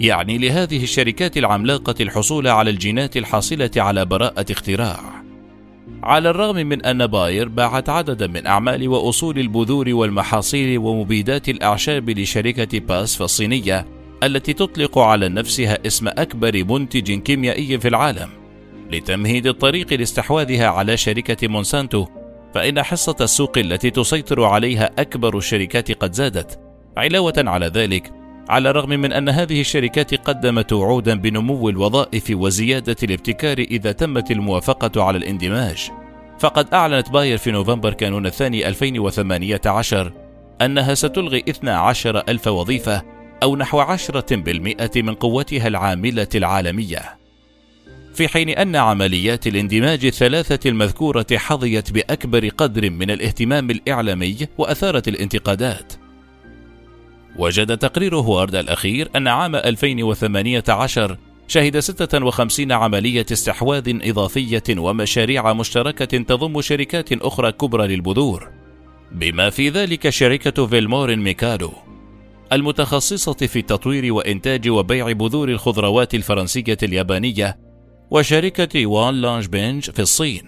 يعني 0.00 0.38
لهذه 0.38 0.82
الشركات 0.82 1.36
العملاقة 1.36 1.94
الحصول 2.00 2.48
على 2.48 2.70
الجينات 2.70 3.16
الحاصلة 3.16 3.70
على 3.76 4.04
براءة 4.04 4.46
اختراع. 4.50 5.00
على 6.02 6.30
الرغم 6.30 6.56
من 6.56 6.84
أن 6.84 7.06
باير 7.06 7.48
باعت 7.48 7.88
عددا 7.88 8.26
من 8.26 8.46
أعمال 8.46 8.88
وأصول 8.88 9.38
البذور 9.38 9.94
والمحاصيل 9.94 10.78
ومبيدات 10.78 11.48
الأعشاب 11.48 12.10
لشركة 12.10 12.78
باسف 12.78 13.22
الصينية 13.22 13.86
التي 14.22 14.52
تطلق 14.52 14.98
على 14.98 15.28
نفسها 15.28 15.78
اسم 15.86 16.08
أكبر 16.08 16.64
منتج 16.64 17.12
كيميائي 17.12 17.78
في 17.78 17.88
العالم. 17.88 18.28
لتمهيد 18.92 19.46
الطريق 19.46 19.92
لاستحواذها 19.92 20.66
على 20.66 20.96
شركة 20.96 21.48
مونسانتو 21.48 22.06
فإن 22.54 22.82
حصة 22.82 23.16
السوق 23.20 23.58
التي 23.58 23.90
تسيطر 23.90 24.44
عليها 24.44 24.90
أكبر 24.98 25.38
الشركات 25.38 25.92
قد 25.92 26.12
زادت 26.12 26.60
علاوة 26.96 27.34
على 27.36 27.66
ذلك 27.66 28.17
على 28.48 28.70
الرغم 28.70 28.88
من 28.88 29.12
أن 29.12 29.28
هذه 29.28 29.60
الشركات 29.60 30.14
قدمت 30.14 30.72
وعودا 30.72 31.14
بنمو 31.14 31.68
الوظائف 31.68 32.30
وزيادة 32.30 32.96
الابتكار 33.02 33.58
إذا 33.58 33.92
تمت 33.92 34.30
الموافقة 34.30 35.02
على 35.02 35.18
الاندماج. 35.18 35.90
فقد 36.38 36.74
أعلنت 36.74 37.10
باير 37.10 37.38
في 37.38 37.50
نوفمبر 37.50 37.92
كانون 37.92 38.26
الثاني 38.26 38.68
2018 38.68 40.12
أنها 40.62 40.94
ستلغي 40.94 41.44
12 41.48 42.22
ألف 42.28 42.46
وظيفة 42.46 43.02
أو 43.42 43.56
نحو 43.56 43.80
عشرة 43.80 44.36
بالمئة 44.36 45.02
من 45.02 45.14
قوتها 45.14 45.68
العاملة 45.68 46.28
العالمية. 46.34 47.18
في 48.14 48.28
حين 48.28 48.48
أن 48.48 48.76
عمليات 48.76 49.46
الاندماج 49.46 50.04
الثلاثة 50.04 50.70
المذكورة 50.70 51.26
حظيت 51.34 51.92
بأكبر 51.92 52.48
قدر 52.48 52.90
من 52.90 53.10
الاهتمام 53.10 53.70
الإعلامي 53.70 54.36
وأثارت 54.58 55.08
الانتقادات. 55.08 56.07
وجد 57.38 57.78
تقرير 57.78 58.16
هوارد 58.16 58.54
الأخير 58.54 59.10
أن 59.16 59.28
عام 59.28 59.56
2018 59.56 61.16
شهد 61.48 61.78
56 61.78 62.72
عملية 62.72 63.26
استحواذ 63.32 63.98
إضافية 64.02 64.62
ومشاريع 64.70 65.52
مشتركة 65.52 66.04
تضم 66.04 66.60
شركات 66.60 67.12
أخرى 67.12 67.52
كبرى 67.52 67.86
للبذور 67.86 68.48
بما 69.12 69.50
في 69.50 69.68
ذلك 69.68 70.08
شركة 70.08 70.66
فيلمورين 70.66 71.18
ميكادو 71.18 71.70
المتخصصة 72.52 73.32
في 73.32 73.62
تطوير 73.62 74.12
وإنتاج 74.12 74.68
وبيع 74.68 75.12
بذور 75.12 75.48
الخضروات 75.48 76.14
الفرنسية 76.14 76.78
اليابانية 76.82 77.58
وشركة 78.10 78.86
يوان 78.86 79.14
لونج 79.14 79.46
بنج 79.46 79.90
في 79.90 80.02
الصين 80.02 80.42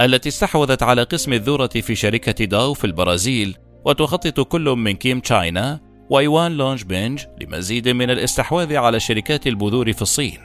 التي 0.00 0.28
استحوذت 0.28 0.82
على 0.82 1.02
قسم 1.02 1.32
الذرة 1.32 1.80
في 1.80 1.94
شركة 1.94 2.44
داو 2.44 2.74
في 2.74 2.84
البرازيل 2.84 3.56
وتخطط 3.84 4.40
كل 4.40 4.64
من 4.64 4.92
كيم 4.92 5.20
تشاينا 5.20 5.87
ويوان 6.10 6.52
لونج 6.52 6.82
بنج 6.84 7.24
لمزيد 7.40 7.88
من 7.88 8.10
الاستحواذ 8.10 8.76
على 8.76 9.00
شركات 9.00 9.46
البذور 9.46 9.92
في 9.92 10.02
الصين. 10.02 10.38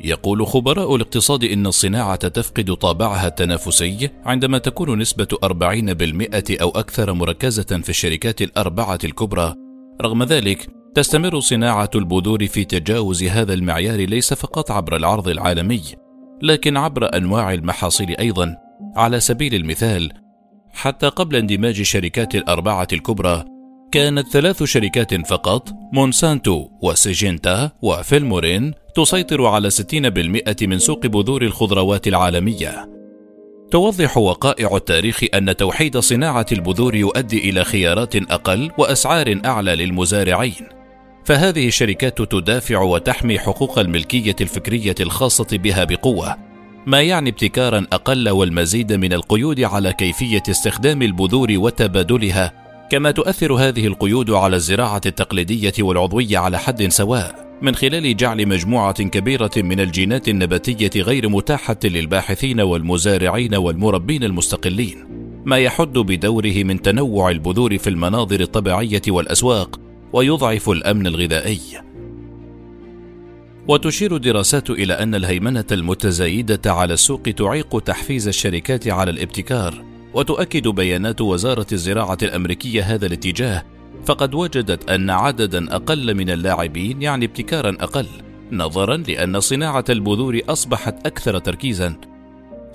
يقول 0.00 0.46
خبراء 0.46 0.96
الاقتصاد 0.96 1.44
إن 1.44 1.66
الصناعة 1.66 2.28
تفقد 2.28 2.74
طابعها 2.74 3.26
التنافسي 3.26 4.10
عندما 4.24 4.58
تكون 4.58 4.98
نسبة 4.98 5.28
40% 5.44 6.62
أو 6.62 6.70
أكثر 6.70 7.12
مركزة 7.12 7.80
في 7.82 7.88
الشركات 7.88 8.42
الأربعة 8.42 8.98
الكبرى. 9.04 9.54
رغم 10.02 10.22
ذلك، 10.22 10.66
تستمر 10.94 11.40
صناعة 11.40 11.90
البذور 11.94 12.46
في 12.46 12.64
تجاوز 12.64 13.22
هذا 13.22 13.54
المعيار 13.54 13.98
ليس 13.98 14.34
فقط 14.34 14.70
عبر 14.70 14.96
العرض 14.96 15.28
العالمي، 15.28 15.82
لكن 16.42 16.76
عبر 16.76 17.16
أنواع 17.16 17.52
المحاصيل 17.52 18.16
أيضا. 18.16 18.56
على 18.96 19.20
سبيل 19.20 19.54
المثال، 19.54 20.12
حتى 20.72 21.08
قبل 21.08 21.36
اندماج 21.36 21.80
الشركات 21.80 22.34
الأربعة 22.34 22.88
الكبرى، 22.92 23.44
كانت 23.94 24.28
ثلاث 24.28 24.62
شركات 24.62 25.26
فقط 25.26 25.68
مونسانتو 25.92 26.68
وسيجينتا 26.82 27.70
وفيلمورين 27.82 28.72
تسيطر 28.94 29.46
على 29.46 29.70
60% 29.70 30.62
من 30.62 30.78
سوق 30.78 31.06
بذور 31.06 31.42
الخضروات 31.42 32.08
العالمية 32.08 32.90
توضح 33.70 34.18
وقائع 34.18 34.76
التاريخ 34.76 35.24
أن 35.34 35.56
توحيد 35.56 35.98
صناعة 35.98 36.46
البذور 36.52 36.94
يؤدي 36.94 37.50
إلى 37.50 37.64
خيارات 37.64 38.16
أقل 38.16 38.70
وأسعار 38.78 39.40
أعلى 39.44 39.76
للمزارعين. 39.76 40.68
فهذه 41.24 41.68
الشركات 41.68 42.22
تدافع 42.22 42.82
وتحمي 42.82 43.38
حقوق 43.38 43.78
الملكية 43.78 44.36
الفكرية 44.40 44.94
الخاصة 45.00 45.58
بها 45.58 45.84
بقوة، 45.84 46.36
ما 46.86 47.02
يعني 47.02 47.30
ابتكارا 47.30 47.86
أقل 47.92 48.28
والمزيد 48.28 48.92
من 48.92 49.12
القيود 49.12 49.60
على 49.60 49.92
كيفية 49.92 50.42
استخدام 50.48 51.02
البذور 51.02 51.48
وتبادلها، 51.50 52.63
كما 52.90 53.10
تؤثر 53.10 53.52
هذه 53.52 53.86
القيود 53.86 54.30
على 54.30 54.56
الزراعة 54.56 55.00
التقليدية 55.06 55.72
والعضوية 55.80 56.38
على 56.38 56.58
حد 56.58 56.88
سواء. 56.88 57.44
من 57.62 57.74
خلال 57.74 58.16
جعل 58.16 58.46
مجموعة 58.48 59.02
كبيرة 59.02 59.50
من 59.56 59.80
الجينات 59.80 60.28
النباتية 60.28 61.02
غير 61.02 61.28
متاحة 61.28 61.76
للباحثين 61.84 62.60
والمزارعين 62.60 63.54
والمربين 63.54 64.24
المستقلين، 64.24 65.06
ما 65.44 65.58
يحد 65.58 65.92
بدوره 65.92 66.62
من 66.64 66.82
تنوع 66.82 67.30
البذور 67.30 67.78
في 67.78 67.90
المناظر 67.90 68.40
الطبيعية 68.40 69.02
والأسواق، 69.08 69.80
ويضعف 70.12 70.70
الأمن 70.70 71.06
الغذائي. 71.06 71.60
وتشير 73.68 74.16
الدراسات 74.16 74.70
إلى 74.70 74.92
أن 74.94 75.14
الهيمنة 75.14 75.64
المتزايدة 75.72 76.72
على 76.72 76.94
السوق 76.94 77.22
تعيق 77.22 77.80
تحفيز 77.80 78.28
الشركات 78.28 78.88
على 78.88 79.10
الابتكار، 79.10 79.84
وتؤكد 80.14 80.68
بيانات 80.68 81.20
وزارة 81.20 81.66
الزراعة 81.72 82.18
الأمريكية 82.22 82.82
هذا 82.82 83.06
الاتجاه 83.06 83.62
فقد 84.04 84.34
وجدت 84.34 84.90
أن 84.90 85.10
عددا 85.10 85.76
أقل 85.76 86.14
من 86.14 86.30
اللاعبين 86.30 87.02
يعني 87.02 87.24
ابتكارا 87.24 87.76
أقل 87.80 88.06
نظرا 88.52 88.96
لأن 88.96 89.40
صناعة 89.40 89.84
البذور 89.90 90.40
أصبحت 90.48 91.06
أكثر 91.06 91.38
تركيزا. 91.38 91.96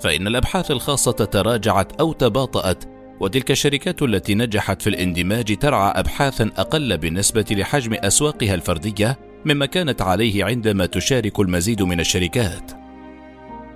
فإن 0.00 0.26
الأبحاث 0.26 0.70
الخاصة 0.70 1.12
تراجعت 1.12 2.00
أو 2.00 2.12
تباطأت 2.12 2.84
وتلك 3.20 3.50
الشركات 3.50 4.02
التي 4.02 4.34
نجحت 4.34 4.82
في 4.82 4.90
الاندماج 4.90 5.56
ترعى 5.58 5.92
أبحاثا 6.00 6.50
أقل 6.56 6.98
بالنسبة 6.98 7.46
لحجم 7.50 7.94
أسواقها 7.94 8.54
الفردية 8.54 9.18
مما 9.44 9.66
كانت 9.66 10.02
عليه 10.02 10.44
عندما 10.44 10.86
تشارك 10.86 11.40
المزيد 11.40 11.82
من 11.82 12.00
الشركات. 12.00 12.79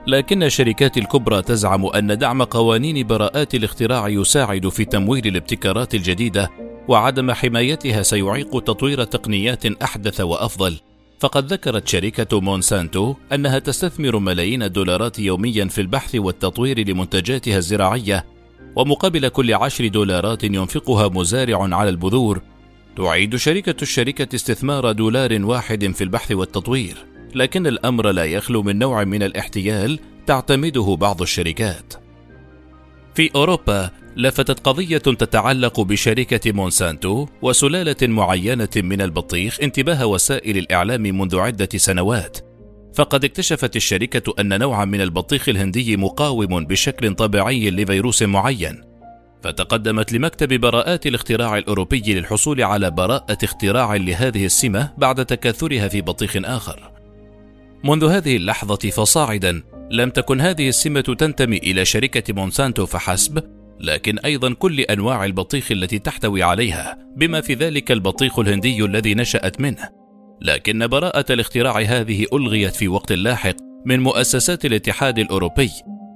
لكن 0.06 0.42
الشركات 0.42 0.98
الكبرى 0.98 1.42
تزعم 1.42 1.86
أن 1.86 2.18
دعم 2.18 2.42
قوانين 2.42 3.06
براءات 3.06 3.54
الاختراع 3.54 4.08
يساعد 4.08 4.68
في 4.68 4.84
تمويل 4.84 5.26
الابتكارات 5.26 5.94
الجديدة 5.94 6.50
وعدم 6.88 7.32
حمايتها 7.32 8.02
سيعيق 8.02 8.50
تطوير 8.50 9.04
تقنيات 9.04 9.66
أحدث 9.66 10.20
وأفضل. 10.20 10.76
فقد 11.20 11.52
ذكرت 11.52 11.88
شركة 11.88 12.40
مونسانتو 12.40 13.14
أنها 13.32 13.58
تستثمر 13.58 14.18
ملايين 14.18 14.62
الدولارات 14.62 15.18
يوميا 15.18 15.64
في 15.64 15.80
البحث 15.80 16.14
والتطوير 16.14 16.88
لمنتجاتها 16.88 17.58
الزراعية 17.58 18.24
ومقابل 18.76 19.28
كل 19.28 19.54
عشر 19.54 19.88
دولارات 19.88 20.44
ينفقها 20.44 21.08
مزارع 21.08 21.76
على 21.76 21.88
البذور. 21.88 22.40
تعيد 22.96 23.36
شركة 23.36 23.82
الشركة 23.82 24.34
استثمار 24.34 24.92
دولار 24.92 25.44
واحد 25.44 25.92
في 25.94 26.04
البحث 26.04 26.32
والتطوير. 26.32 27.13
لكن 27.34 27.66
الأمر 27.66 28.10
لا 28.10 28.24
يخلو 28.24 28.62
من 28.62 28.78
نوع 28.78 29.04
من 29.04 29.22
الاحتيال 29.22 29.98
تعتمده 30.26 30.96
بعض 31.00 31.22
الشركات 31.22 31.94
في 33.14 33.30
أوروبا 33.34 33.90
لفتت 34.16 34.60
قضية 34.60 34.98
تتعلق 34.98 35.80
بشركة 35.80 36.52
مونسانتو 36.52 37.26
وسلالة 37.42 37.96
معينة 38.02 38.68
من 38.76 39.00
البطيخ 39.00 39.58
انتباه 39.62 40.06
وسائل 40.06 40.58
الإعلام 40.58 41.02
منذ 41.02 41.38
عدة 41.38 41.68
سنوات، 41.76 42.38
فقد 42.94 43.24
اكتشفت 43.24 43.76
الشركة 43.76 44.34
أن 44.40 44.58
نوعا 44.58 44.84
من 44.84 45.00
البطيخ 45.00 45.48
الهندي 45.48 45.96
مقاوم 45.96 46.64
بشكل 46.64 47.14
طبيعي 47.14 47.70
لفيروس 47.70 48.22
معين، 48.22 48.80
فتقدمت 49.42 50.12
لمكتب 50.12 50.60
براءات 50.60 51.06
الاختراع 51.06 51.58
الأوروبي 51.58 52.14
للحصول 52.14 52.62
على 52.62 52.90
براءة 52.90 53.38
اختراع 53.44 53.94
لهذه 53.94 54.44
السمة 54.44 54.92
بعد 54.98 55.26
تكاثرها 55.26 55.88
في 55.88 56.00
بطيخ 56.00 56.36
آخر. 56.36 56.93
منذ 57.84 58.04
هذه 58.04 58.36
اللحظة 58.36 58.90
فصاعدا. 58.90 59.62
لم 59.90 60.10
تكن 60.10 60.40
هذه 60.40 60.68
السمة 60.68 61.00
تنتمي 61.00 61.56
إلى 61.56 61.84
شركة 61.84 62.34
مونسانتو 62.34 62.86
فحسب، 62.86 63.42
لكن 63.80 64.18
أيضا 64.18 64.52
كل 64.54 64.80
أنواع 64.80 65.24
البطيخ 65.24 65.72
التي 65.72 65.98
تحتوي 65.98 66.42
عليها 66.42 66.98
بما 67.16 67.40
في 67.40 67.54
ذلك 67.54 67.92
البطيخ 67.92 68.38
الهندي 68.38 68.84
الذي 68.84 69.14
نشأت 69.14 69.60
منه. 69.60 69.88
لكن 70.40 70.86
براءة 70.86 71.32
الاختراع 71.32 71.80
هذه 71.80 72.26
ألغيت 72.32 72.76
في 72.76 72.88
وقت 72.88 73.12
لاحق 73.12 73.54
من 73.86 74.00
مؤسسات 74.00 74.64
الاتحاد 74.64 75.18
الأوروبي 75.18 75.70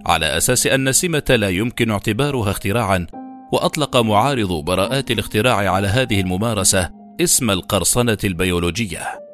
على 0.06 0.36
أساس 0.36 0.66
أن 0.66 0.88
السمة 0.88 1.24
لا 1.30 1.48
يمكن 1.48 1.90
اعتبارها 1.90 2.50
اختراعا 2.50 3.06
وأطلق 3.52 3.96
معارض 3.96 4.64
براءات 4.64 5.10
الاختراع 5.10 5.72
على 5.72 5.88
هذه 5.88 6.20
الممارسة 6.20 6.90
اسم 7.20 7.50
القرصنة 7.50 8.18
البيولوجية. 8.24 9.27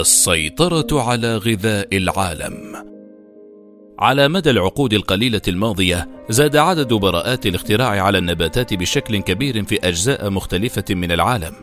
السيطرة 0.00 1.02
على 1.02 1.36
غذاء 1.36 1.96
العالم. 1.96 2.86
على 3.98 4.28
مدى 4.28 4.50
العقود 4.50 4.94
القليلة 4.94 5.40
الماضية 5.48 6.08
زاد 6.28 6.56
عدد 6.56 6.92
براءات 6.92 7.46
الاختراع 7.46 8.02
على 8.02 8.18
النباتات 8.18 8.74
بشكل 8.74 9.18
كبير 9.18 9.64
في 9.64 9.88
أجزاء 9.88 10.30
مختلفة 10.30 10.84
من 10.90 11.12
العالم، 11.12 11.54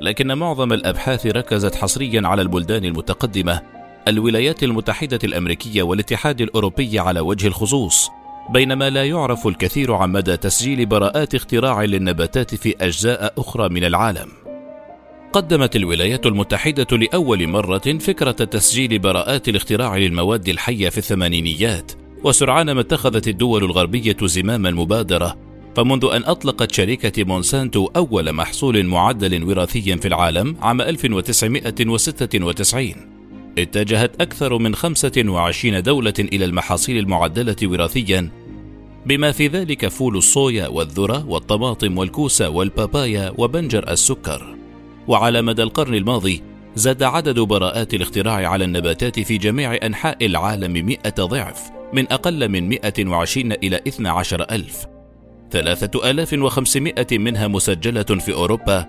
لكن 0.00 0.32
معظم 0.32 0.72
الأبحاث 0.72 1.26
ركزت 1.26 1.74
حصريا 1.74 2.22
على 2.24 2.42
البلدان 2.42 2.84
المتقدمة، 2.84 3.62
الولايات 4.08 4.62
المتحدة 4.62 5.18
الأمريكية 5.24 5.82
والاتحاد 5.82 6.40
الأوروبي 6.40 6.98
على 6.98 7.20
وجه 7.20 7.46
الخصوص، 7.46 8.08
بينما 8.50 8.90
لا 8.90 9.04
يعرف 9.04 9.46
الكثير 9.46 9.94
عن 9.94 10.12
مدى 10.12 10.36
تسجيل 10.36 10.86
براءات 10.86 11.34
اختراع 11.34 11.84
للنباتات 11.84 12.54
في 12.54 12.74
أجزاء 12.80 13.32
أخرى 13.38 13.68
من 13.68 13.84
العالم. 13.84 14.41
قدمت 15.32 15.76
الولايات 15.76 16.26
المتحدة 16.26 16.96
لأول 16.96 17.46
مرة 17.46 17.78
فكرة 17.78 18.30
تسجيل 18.30 18.98
براءات 18.98 19.48
الاختراع 19.48 19.96
للمواد 19.96 20.48
الحية 20.48 20.88
في 20.88 20.98
الثمانينيات، 20.98 21.92
وسرعان 22.24 22.72
ما 22.72 22.80
اتخذت 22.80 23.28
الدول 23.28 23.64
الغربية 23.64 24.16
زمام 24.22 24.66
المبادرة، 24.66 25.36
فمنذ 25.76 26.04
أن 26.04 26.24
أطلقت 26.24 26.72
شركة 26.72 27.24
مونسانتو 27.24 27.90
أول 27.96 28.32
محصول 28.32 28.86
معدل 28.86 29.44
وراثي 29.44 29.96
في 29.96 30.08
العالم 30.08 30.56
عام 30.60 30.80
1996 30.80 32.94
اتجهت 33.58 34.20
أكثر 34.20 34.58
من 34.58 34.74
25 34.74 35.82
دولة 35.82 36.14
إلى 36.18 36.44
المحاصيل 36.44 36.98
المعدلة 36.98 37.56
وراثيا. 37.62 38.30
بما 39.06 39.32
في 39.32 39.46
ذلك 39.46 39.88
فول 39.88 40.16
الصويا 40.16 40.68
والذرة 40.68 41.26
والطماطم 41.26 41.98
والكوسة 41.98 42.48
والبابايا 42.48 43.32
وبنجر 43.38 43.90
السكر. 43.90 44.61
وعلى 45.08 45.42
مدى 45.42 45.62
القرن 45.62 45.94
الماضي 45.94 46.42
زاد 46.74 47.02
عدد 47.02 47.40
براءات 47.40 47.94
الاختراع 47.94 48.48
على 48.48 48.64
النباتات 48.64 49.20
في 49.20 49.38
جميع 49.38 49.78
أنحاء 49.86 50.26
العالم 50.26 50.72
مئة 50.86 51.24
ضعف 51.24 51.70
من 51.92 52.12
أقل 52.12 52.48
من 52.48 52.68
120 52.68 53.52
إلى 53.52 53.76
12 53.76 54.46
ألف. 54.50 54.86
3500 55.50 57.06
منها 57.12 57.48
مسجلة 57.48 58.02
في 58.02 58.32
أوروبا 58.32 58.88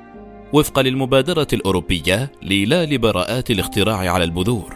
وفقا 0.54 0.82
للمبادرة 0.82 1.48
الأوروبية 1.54 2.32
للا 2.42 2.86
لبراءات 2.86 3.52
الاختراع 3.52 3.98
على 4.14 4.24
البذور. 4.24 4.76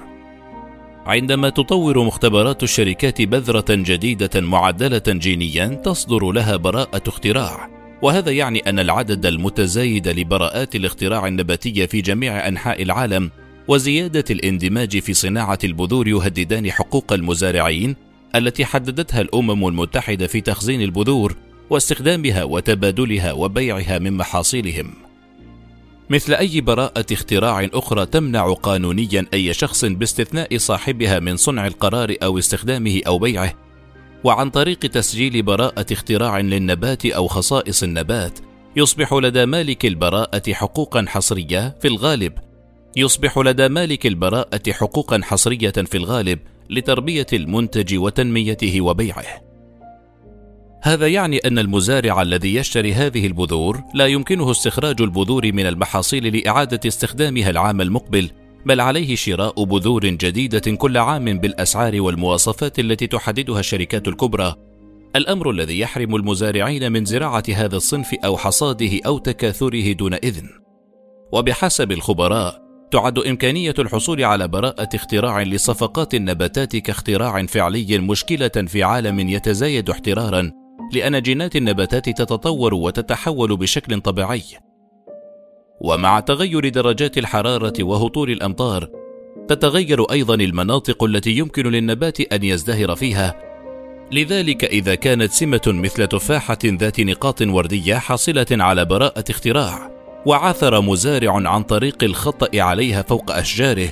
عندما 1.05 1.49
تطور 1.49 2.03
مختبرات 2.03 2.63
الشركات 2.63 3.21
بذرة 3.21 3.65
جديدة 3.69 4.41
معدلة 4.41 5.03
جينيا 5.07 5.67
تصدر 5.67 6.31
لها 6.31 6.55
براءة 6.55 7.01
اختراع. 7.07 7.76
وهذا 8.01 8.31
يعني 8.31 8.59
أن 8.59 8.79
العدد 8.79 9.25
المتزايد 9.25 10.07
لبراءات 10.07 10.75
الاختراع 10.75 11.27
النباتية 11.27 11.85
في 11.85 12.01
جميع 12.01 12.47
أنحاء 12.47 12.81
العالم 12.83 13.31
وزيادة 13.67 14.23
الاندماج 14.29 14.99
في 14.99 15.13
صناعة 15.13 15.59
البذور 15.63 16.07
يهددان 16.07 16.71
حقوق 16.71 17.13
المزارعين 17.13 17.95
التي 18.35 18.65
حددتها 18.65 19.21
الأمم 19.21 19.67
المتحدة 19.67 20.27
في 20.27 20.41
تخزين 20.41 20.81
البذور 20.81 21.35
واستخدامها 21.69 22.43
وتبادلها 22.43 23.31
وبيعها 23.31 23.99
من 23.99 24.13
محاصيلهم. 24.13 24.93
مثل 26.09 26.33
أي 26.33 26.61
براءة 26.61 27.05
اختراع 27.11 27.69
أخرى 27.73 28.05
تمنع 28.05 28.53
قانونيا 28.53 29.25
أي 29.33 29.53
شخص 29.53 29.85
باستثناء 29.85 30.57
صاحبها 30.57 31.19
من 31.19 31.37
صنع 31.37 31.67
القرار 31.67 32.15
أو 32.23 32.37
استخدامه 32.39 33.01
أو 33.07 33.19
بيعه 33.19 33.53
وعن 34.23 34.49
طريق 34.49 34.79
تسجيل 34.79 35.41
براءة 35.41 35.85
اختراع 35.91 36.39
للنبات 36.39 37.05
أو 37.05 37.27
خصائص 37.27 37.83
النبات 37.83 38.39
يصبح 38.75 39.13
لدى 39.13 39.45
مالك 39.45 39.85
البراءة 39.85 40.53
حقوقا 40.53 41.05
حصرية 41.07 41.75
في 41.81 41.87
الغالب 41.87 42.33
يصبح 42.95 43.37
لدى 43.37 43.67
مالك 43.67 44.07
البراءة 44.07 44.71
حقوقا 44.71 45.21
حصرية 45.23 45.71
في 45.71 45.97
الغالب 45.97 46.39
لتربية 46.69 47.25
المنتج 47.33 47.97
وتنميته 47.97 48.81
وبيعه. 48.81 49.47
هذا 50.83 51.07
يعني 51.07 51.37
أن 51.37 51.59
المزارع 51.59 52.21
الذي 52.21 52.55
يشتري 52.55 52.93
هذه 52.93 53.27
البذور 53.27 53.83
لا 53.93 54.07
يمكنه 54.07 54.51
استخراج 54.51 55.01
البذور 55.01 55.51
من 55.53 55.65
المحاصيل 55.65 56.37
لإعادة 56.37 56.79
استخدامها 56.87 57.49
العام 57.49 57.81
المقبل 57.81 58.29
بل 58.67 58.81
عليه 58.81 59.15
شراء 59.15 59.63
بذور 59.63 60.05
جديدة 60.05 60.71
كل 60.75 60.97
عام 60.97 61.39
بالأسعار 61.39 62.01
والمواصفات 62.01 62.79
التي 62.79 63.07
تحددها 63.07 63.59
الشركات 63.59 64.07
الكبرى 64.07 64.55
الأمر 65.15 65.49
الذي 65.49 65.79
يحرم 65.79 66.15
المزارعين 66.15 66.91
من 66.91 67.05
زراعة 67.05 67.43
هذا 67.53 67.75
الصنف 67.75 68.13
أو 68.25 68.37
حصاده 68.37 68.99
أو 69.05 69.17
تكاثره 69.17 69.93
دون 69.93 70.13
إذن 70.13 70.49
وبحسب 71.33 71.91
الخبراء 71.91 72.61
تعد 72.91 73.19
إمكانية 73.19 73.73
الحصول 73.79 74.23
على 74.23 74.47
براءة 74.47 74.89
اختراع 74.95 75.41
لصفقات 75.41 76.15
النباتات 76.15 76.75
كاختراع 76.75 77.45
فعلي 77.45 77.97
مشكلة 77.97 78.65
في 78.67 78.83
عالم 78.83 79.19
يتزايد 79.19 79.89
احترارا 79.89 80.51
لأن 80.93 81.21
جينات 81.21 81.55
النباتات 81.55 82.09
تتطور 82.09 82.73
وتتحول 82.73 83.57
بشكل 83.57 84.01
طبيعي. 84.01 84.43
ومع 85.81 86.19
تغير 86.19 86.69
درجات 86.69 87.17
الحرارة 87.17 87.73
وهطول 87.81 88.31
الأمطار، 88.31 88.89
تتغير 89.47 90.11
أيضا 90.11 90.35
المناطق 90.35 91.03
التي 91.03 91.31
يمكن 91.31 91.67
للنبات 91.67 92.21
أن 92.33 92.43
يزدهر 92.43 92.95
فيها. 92.95 93.41
لذلك 94.11 94.65
إذا 94.65 94.95
كانت 94.95 95.31
سمة 95.31 95.61
مثل 95.67 96.07
تفاحة 96.07 96.57
ذات 96.65 96.99
نقاط 96.99 97.41
وردية 97.41 97.95
حاصلة 97.95 98.45
على 98.51 98.85
براءة 98.85 99.23
اختراع، 99.29 99.91
وعثر 100.25 100.81
مزارع 100.81 101.49
عن 101.49 101.63
طريق 101.63 102.03
الخطأ 102.03 102.61
عليها 102.61 103.01
فوق 103.01 103.31
أشجاره 103.31 103.89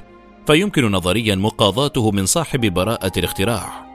فيمكن 0.48 0.92
نظريا 0.92 1.36
مقاضاته 1.36 2.12
من 2.12 2.26
صاحب 2.26 2.62
براءة 2.74 3.12
الاختراع. 3.18 3.86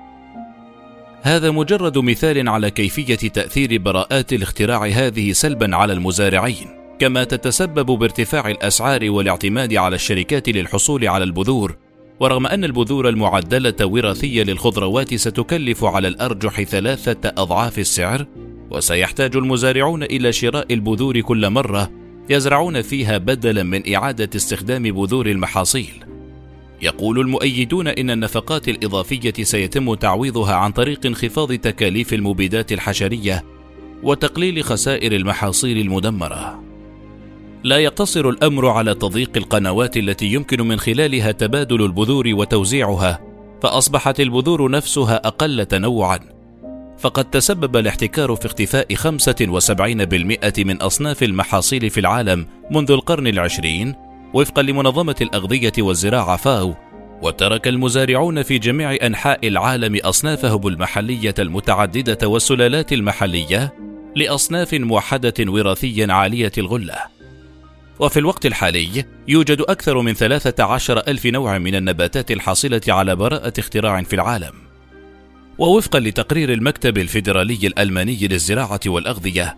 هذا 1.22 1.50
مجرد 1.50 1.98
مثال 1.98 2.48
على 2.48 2.70
كيفية 2.70 3.28
تأثير 3.28 3.78
براءات 3.78 4.32
الاختراع 4.32 4.86
هذه 4.86 5.32
سلبا 5.32 5.76
على 5.76 5.92
المزارعين، 5.92 6.79
كما 7.00 7.24
تتسبب 7.24 7.86
بارتفاع 7.86 8.48
الأسعار 8.50 9.10
والاعتماد 9.10 9.74
على 9.74 9.94
الشركات 9.94 10.48
للحصول 10.48 11.08
على 11.08 11.24
البذور، 11.24 11.76
ورغم 12.20 12.46
أن 12.46 12.64
البذور 12.64 13.08
المعدلة 13.08 13.74
وراثية 13.86 14.42
للخضروات 14.42 15.14
ستكلف 15.14 15.84
على 15.84 16.08
الأرجح 16.08 16.62
ثلاثة 16.62 17.32
أضعاف 17.42 17.78
السعر، 17.78 18.26
وسيحتاج 18.70 19.36
المزارعون 19.36 20.02
إلى 20.02 20.32
شراء 20.32 20.72
البذور 20.72 21.20
كل 21.20 21.50
مرة 21.50 21.90
يزرعون 22.30 22.82
فيها 22.82 23.18
بدلا 23.18 23.62
من 23.62 23.94
إعادة 23.94 24.30
استخدام 24.36 24.82
بذور 24.82 25.26
المحاصيل. 25.26 26.04
يقول 26.82 27.20
المؤيدون 27.20 27.88
إن 27.88 28.10
النفقات 28.10 28.68
الإضافية 28.68 29.42
سيتم 29.42 29.94
تعويضها 29.94 30.54
عن 30.54 30.72
طريق 30.72 31.06
انخفاض 31.06 31.52
تكاليف 31.52 32.14
المبيدات 32.14 32.72
الحشرية 32.72 33.44
وتقليل 34.02 34.64
خسائر 34.64 35.12
المحاصيل 35.12 35.78
المدمرة. 35.78 36.69
لا 37.64 37.78
يقتصر 37.78 38.28
الأمر 38.28 38.68
على 38.68 38.94
تضييق 38.94 39.30
القنوات 39.36 39.96
التي 39.96 40.26
يمكن 40.26 40.68
من 40.68 40.78
خلالها 40.78 41.32
تبادل 41.32 41.84
البذور 41.84 42.28
وتوزيعها، 42.28 43.20
فأصبحت 43.62 44.20
البذور 44.20 44.70
نفسها 44.70 45.16
أقل 45.16 45.66
تنوعًا، 45.66 46.18
فقد 46.98 47.24
تسبب 47.24 47.76
الاحتكار 47.76 48.36
في 48.36 48.46
اختفاء 48.46 48.94
75% 48.94 50.64
من 50.64 50.82
أصناف 50.82 51.22
المحاصيل 51.22 51.90
في 51.90 52.00
العالم 52.00 52.46
منذ 52.70 52.90
القرن 52.90 53.26
العشرين 53.26 53.94
وفقا 54.34 54.62
لمنظمة 54.62 55.16
الأغذية 55.20 55.72
والزراعة 55.78 56.36
فاو 56.36 56.74
وترك 57.22 57.68
المزارعون 57.68 58.42
في 58.42 58.58
جميع 58.58 58.96
أنحاء 59.06 59.48
العالم 59.48 59.96
أصنافهم 59.96 60.66
المحلية 60.66 61.34
المتعددة 61.38 62.28
والسلالات 62.28 62.92
المحلية 62.92 63.74
لأصناف 64.16 64.74
موحدة 64.74 65.34
وراثيا 65.40 66.12
عالية 66.12 66.52
الغلة. 66.58 67.19
وفي 68.00 68.18
الوقت 68.18 68.46
الحالي 68.46 69.04
يوجد 69.28 69.60
أكثر 69.60 70.00
من 70.00 70.14
13 70.14 70.98
ألف 70.98 71.26
نوع 71.26 71.58
من 71.58 71.74
النباتات 71.74 72.30
الحاصلة 72.30 72.80
على 72.88 73.16
براءة 73.16 73.52
اختراع 73.58 74.02
في 74.02 74.12
العالم. 74.12 74.52
ووفقا 75.58 76.00
لتقرير 76.00 76.52
المكتب 76.52 76.98
الفيدرالي 76.98 77.66
الألماني 77.66 78.28
للزراعة 78.28 78.80
والأغذية 78.86 79.56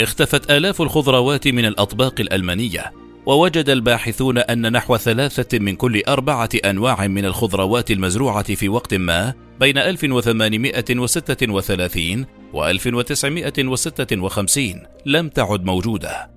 اختفت 0.00 0.50
آلاف 0.50 0.82
الخضروات 0.82 1.48
من 1.48 1.64
الأطباق 1.64 2.20
الألمانية 2.20 2.92
ووجد 3.26 3.68
الباحثون 3.68 4.38
أن 4.38 4.72
نحو 4.72 4.96
ثلاثة 4.96 5.58
من 5.58 5.76
كل 5.76 6.02
أربعة 6.08 6.50
أنواع 6.64 7.06
من 7.06 7.24
الخضروات 7.24 7.90
المزروعة 7.90 8.54
في 8.54 8.68
وقت 8.68 8.94
ما 8.94 9.34
بين 9.60 9.78
1836 9.78 12.26
و 12.52 12.66
1956 12.66 14.82
لم 15.06 15.28
تعد 15.28 15.64
موجودة. 15.64 16.35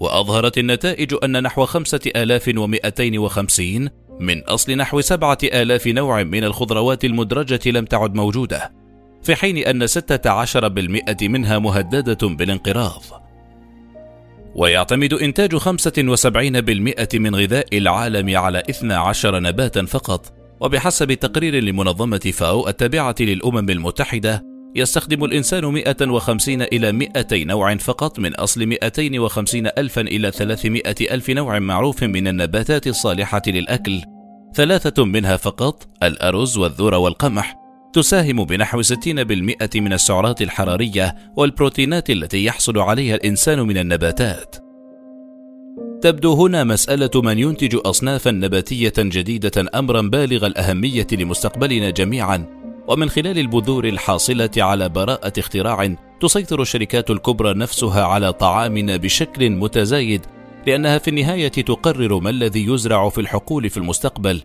وأظهرت 0.00 0.58
النتائج 0.58 1.14
أن 1.24 1.42
نحو 1.42 1.64
5250 1.64 3.88
من 4.20 4.42
أصل 4.42 4.72
نحو 4.72 5.00
7000 5.00 5.86
نوع 5.86 6.22
من 6.22 6.44
الخضروات 6.44 7.04
المدرجة 7.04 7.70
لم 7.70 7.84
تعد 7.84 8.14
موجودة 8.14 8.72
في 9.22 9.34
حين 9.34 9.56
أن 9.56 9.86
16% 9.86 11.22
منها 11.22 11.58
مهددة 11.58 12.28
بالانقراض. 12.28 13.02
ويعتمد 14.54 15.12
إنتاج 15.12 15.56
75% 15.56 17.14
من 17.14 17.34
غذاء 17.34 17.78
العالم 17.78 18.36
على 18.36 18.62
12 18.70 19.40
نباتا 19.40 19.84
فقط 19.84 20.32
وبحسب 20.60 21.12
تقرير 21.12 21.64
لمنظمة 21.64 22.18
فاو 22.18 22.68
التابعة 22.68 23.14
للأمم 23.20 23.70
المتحدة 23.70 24.49
يستخدم 24.74 25.24
الإنسان 25.24 25.64
150 25.64 26.62
إلى 26.62 26.92
200 26.92 27.44
نوع 27.44 27.76
فقط 27.76 28.18
من 28.18 28.34
أصل 28.34 28.66
250 28.66 29.66
ألفا 29.66 30.00
إلى 30.00 30.30
300 30.30 30.82
ألف 31.00 31.30
نوع 31.30 31.58
معروف 31.58 32.02
من 32.02 32.28
النباتات 32.28 32.86
الصالحة 32.86 33.42
للأكل 33.46 34.00
ثلاثة 34.54 35.04
منها 35.04 35.36
فقط 35.36 35.88
الأرز 36.02 36.58
والذرة 36.58 36.98
والقمح 36.98 37.56
تساهم 37.92 38.44
بنحو 38.44 38.82
60% 38.82 39.76
من 39.76 39.92
السعرات 39.92 40.42
الحرارية 40.42 41.14
والبروتينات 41.36 42.10
التي 42.10 42.44
يحصل 42.44 42.78
عليها 42.78 43.14
الإنسان 43.14 43.60
من 43.60 43.78
النباتات. 43.78 44.56
تبدو 46.02 46.46
هنا 46.46 46.64
مسألة 46.64 47.10
من 47.14 47.38
ينتج 47.38 47.78
أصنافا 47.84 48.30
نباتية 48.30 48.92
جديدة 48.98 49.70
أمرا 49.74 50.00
بالغ 50.00 50.46
الأهمية 50.46 51.06
لمستقبلنا 51.12 51.90
جميعا، 51.90 52.46
ومن 52.88 53.10
خلال 53.10 53.38
البذور 53.38 53.84
الحاصلة 53.88 54.50
على 54.56 54.88
براءة 54.88 55.32
اختراع 55.38 55.94
تسيطر 56.20 56.62
الشركات 56.62 57.10
الكبرى 57.10 57.54
نفسها 57.54 58.04
على 58.04 58.32
طعامنا 58.32 58.96
بشكل 58.96 59.50
متزايد، 59.50 60.26
لأنها 60.66 60.98
في 60.98 61.08
النهاية 61.08 61.48
تقرر 61.48 62.20
ما 62.20 62.30
الذي 62.30 62.66
يزرع 62.66 63.08
في 63.08 63.20
الحقول 63.20 63.70
في 63.70 63.76
المستقبل، 63.76 64.42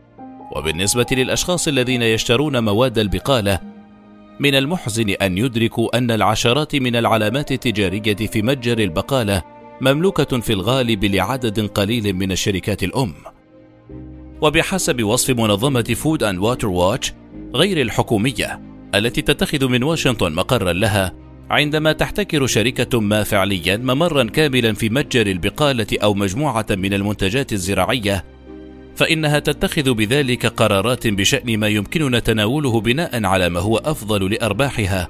وبالنسبة 0.55 1.05
للأشخاص 1.11 1.67
الذين 1.67 2.01
يشترون 2.01 2.63
مواد 2.63 2.97
البقالة 2.97 3.59
من 4.39 4.55
المحزن 4.55 5.09
أن 5.09 5.37
يدركوا 5.37 5.97
أن 5.97 6.11
العشرات 6.11 6.75
من 6.75 6.95
العلامات 6.95 7.51
التجارية 7.51 8.15
في 8.15 8.41
متجر 8.41 8.79
البقالة 8.79 9.43
مملوكة 9.81 10.39
في 10.39 10.53
الغالب 10.53 11.05
لعدد 11.05 11.59
قليل 11.59 12.13
من 12.13 12.31
الشركات 12.31 12.83
الأم. 12.83 13.13
وبحسب 14.41 15.03
وصف 15.03 15.29
منظمة 15.29 15.95
Food & 15.95 16.23
Water 16.23 16.67
Watch 16.67 17.13
غير 17.55 17.81
الحكومية 17.81 18.61
التي 18.95 19.21
تتخذ 19.21 19.67
من 19.67 19.83
واشنطن 19.83 20.33
مقرا 20.33 20.73
لها 20.73 21.13
عندما 21.49 21.91
تحتكر 21.91 22.47
شركة 22.47 22.99
ما 22.99 23.23
فعليا 23.23 23.77
ممرا 23.77 24.23
كاملا 24.23 24.73
في 24.73 24.89
متجر 24.89 25.27
البقالة 25.27 25.87
أو 26.03 26.13
مجموعة 26.13 26.65
من 26.69 26.93
المنتجات 26.93 27.53
الزراعية 27.53 28.25
فإنها 28.95 29.39
تتخذ 29.39 29.93
بذلك 29.93 30.45
قرارات 30.45 31.07
بشأن 31.07 31.57
ما 31.57 31.67
يمكننا 31.67 32.19
تناوله 32.19 32.81
بناء 32.81 33.25
على 33.25 33.49
ما 33.49 33.59
هو 33.59 33.77
أفضل 33.77 34.33
لأرباحها 34.33 35.07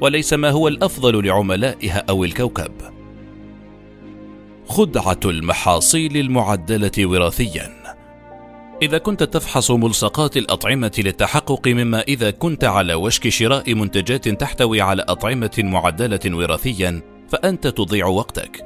وليس 0.00 0.32
ما 0.32 0.50
هو 0.50 0.68
الأفضل 0.68 1.26
لعملائها 1.26 2.04
أو 2.08 2.24
الكوكب. 2.24 2.72
خدعة 4.66 5.20
المحاصيل 5.24 6.16
المعدلة 6.16 7.06
وراثيًا 7.06 7.75
إذا 8.82 8.98
كنت 8.98 9.22
تفحص 9.22 9.70
ملصقات 9.70 10.36
الأطعمة 10.36 10.92
للتحقق 10.98 11.68
مما 11.68 12.00
إذا 12.00 12.30
كنت 12.30 12.64
على 12.64 12.94
وشك 12.94 13.28
شراء 13.28 13.74
منتجات 13.74 14.28
تحتوي 14.28 14.80
على 14.80 15.04
أطعمة 15.08 15.50
معدلة 15.58 16.20
وراثيًا 16.26 17.02
فأنت 17.28 17.66
تضيع 17.66 18.06
وقتك. 18.06 18.64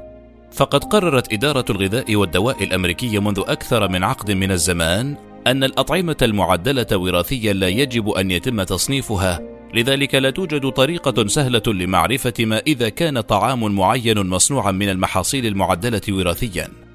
فقد 0.51 0.83
قررت 0.83 1.33
إدارة 1.33 1.65
الغذاء 1.69 2.15
والدواء 2.15 2.63
الأمريكية 2.63 3.19
منذ 3.19 3.43
أكثر 3.47 3.89
من 3.89 4.03
عقد 4.03 4.31
من 4.31 4.51
الزمان 4.51 5.15
أن 5.47 5.63
الأطعمة 5.63 6.17
المعدلة 6.21 6.87
وراثيا 6.97 7.53
لا 7.53 7.67
يجب 7.67 8.09
أن 8.09 8.31
يتم 8.31 8.63
تصنيفها، 8.63 9.39
لذلك 9.73 10.15
لا 10.15 10.29
توجد 10.29 10.69
طريقة 10.69 11.27
سهلة 11.27 11.63
لمعرفة 11.67 12.33
ما 12.39 12.57
إذا 12.67 12.89
كان 12.89 13.21
طعام 13.21 13.75
معين 13.75 14.27
مصنوعا 14.27 14.71
من 14.71 14.89
المحاصيل 14.89 15.45
المعدلة 15.45 16.01
وراثيا. 16.09 16.90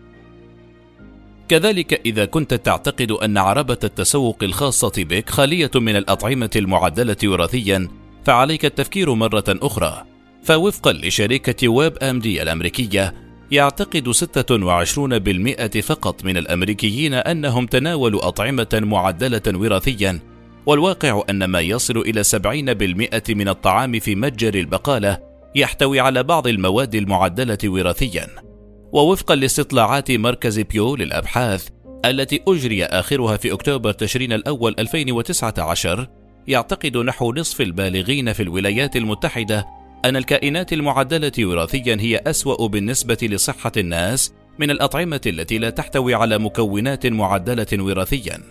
كذلك 1.49 2.01
إذا 2.07 2.25
كنت 2.25 2.55
تعتقد 2.55 3.11
أن 3.11 3.39
عربة 3.39 3.79
التسوق 3.85 4.39
الخاصة 4.43 4.93
بك 4.97 5.31
خالية 5.31 5.71
من 5.75 5.97
الأطعمة 5.97 6.51
المعدلة 6.57 7.17
وراثيا، 7.25 7.89
فعليك 8.25 8.65
التفكير 8.65 9.15
مرة 9.15 9.45
أخرى، 9.49 10.05
فوفقا 10.43 10.93
لشركة 10.93 11.69
ويب 11.69 11.97
أم 12.03 12.19
دي 12.19 12.43
الأمريكية، 12.43 13.15
يعتقد 13.51 14.09
26% 14.11 15.81
فقط 15.81 16.25
من 16.25 16.37
الأمريكيين 16.37 17.15
أنهم 17.15 17.67
تناولوا 17.67 18.29
أطعمة 18.29 18.81
معدلة 18.83 19.43
وراثيا 19.47 20.21
والواقع 20.67 21.23
أن 21.31 21.45
ما 21.45 21.61
يصل 21.61 21.99
إلى 21.99 22.25
70% 22.25 23.35
من 23.35 23.49
الطعام 23.49 23.99
في 23.99 24.15
متجر 24.15 24.55
البقالة 24.55 25.19
يحتوي 25.55 26.01
على 26.01 26.23
بعض 26.23 26.47
المواد 26.47 26.95
المعدلة 26.95 27.59
وراثيا. 27.65 28.46
ووفقا 28.97 29.35
لاستطلاعات 29.35 30.11
مركز 30.11 30.61
بيو 30.61 30.97
للأبحاث 30.97 31.69
التي 32.05 32.43
أجري 32.49 32.85
آخرها 32.85 33.37
في 33.37 33.53
أكتوبر 33.53 33.93
تشرين 33.93 34.33
الأول 34.33 34.75
2019 34.79 36.09
يعتقد 36.49 36.97
نحو 36.97 37.33
نصف 37.33 37.61
البالغين 37.61 38.33
في 38.33 38.43
الولايات 38.43 38.97
المتحدة 38.97 39.67
أن 40.05 40.17
الكائنات 40.17 40.73
المعدلة 40.73 41.33
وراثيا 41.39 41.97
هي 42.01 42.17
أسوأ 42.27 42.69
بالنسبة 42.69 43.19
لصحة 43.23 43.73
الناس 43.77 44.33
من 44.59 44.71
الأطعمة 44.71 45.21
التي 45.27 45.59
لا 45.59 45.71
تحتوي 45.71 46.15
على 46.15 46.39
مكونات 46.39 47.07
معدلة 47.07 47.67
وراثيا. 47.73 48.43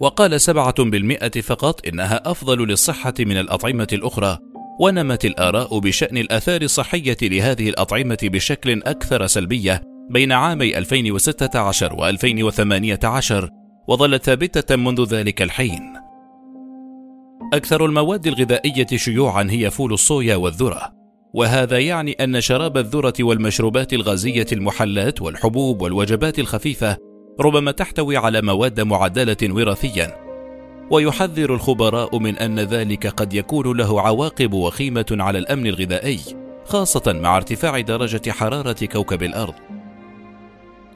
وقال 0.00 0.40
سبعة 0.40 0.84
بالمئة 0.84 1.40
فقط 1.40 1.86
إنها 1.86 2.30
أفضل 2.30 2.68
للصحة 2.68 3.14
من 3.20 3.36
الأطعمة 3.36 3.88
الأخرى 3.92 4.38
ونمت 4.82 5.24
الآراء 5.24 5.78
بشأن 5.78 6.16
الآثار 6.18 6.62
الصحية 6.62 7.16
لهذه 7.22 7.68
الأطعمة 7.68 8.18
بشكل 8.22 8.82
أكثر 8.82 9.26
سلبية 9.26 9.82
بين 10.10 10.32
عامي 10.32 10.78
2016 10.78 11.94
و 11.94 12.06
2018 12.08 13.48
وظلت 13.88 14.24
ثابتة 14.24 14.76
منذ 14.76 15.04
ذلك 15.04 15.42
الحين. 15.42 15.82
أكثر 17.54 17.86
المواد 17.86 18.26
الغذائية 18.26 18.86
شيوعًا 18.94 19.46
هي 19.50 19.70
فول 19.70 19.92
الصويا 19.92 20.36
والذرة، 20.36 20.92
وهذا 21.34 21.78
يعني 21.78 22.12
أن 22.12 22.40
شراب 22.40 22.76
الذرة 22.78 23.14
والمشروبات 23.20 23.92
الغازية 23.92 24.46
المحلات 24.52 25.22
والحبوب 25.22 25.82
والوجبات 25.82 26.38
الخفيفة 26.38 26.96
ربما 27.40 27.70
تحتوي 27.70 28.16
على 28.16 28.42
مواد 28.42 28.80
معدلة 28.80 29.36
وراثيًا، 29.42 30.21
ويحذر 30.90 31.54
الخبراء 31.54 32.18
من 32.18 32.38
أن 32.38 32.60
ذلك 32.60 33.06
قد 33.06 33.34
يكون 33.34 33.76
له 33.76 34.00
عواقب 34.00 34.52
وخيمة 34.52 35.06
على 35.10 35.38
الأمن 35.38 35.66
الغذائي، 35.66 36.20
خاصة 36.64 37.12
مع 37.12 37.36
ارتفاع 37.36 37.80
درجة 37.80 38.30
حرارة 38.30 38.86
كوكب 38.86 39.22
الأرض. 39.22 39.54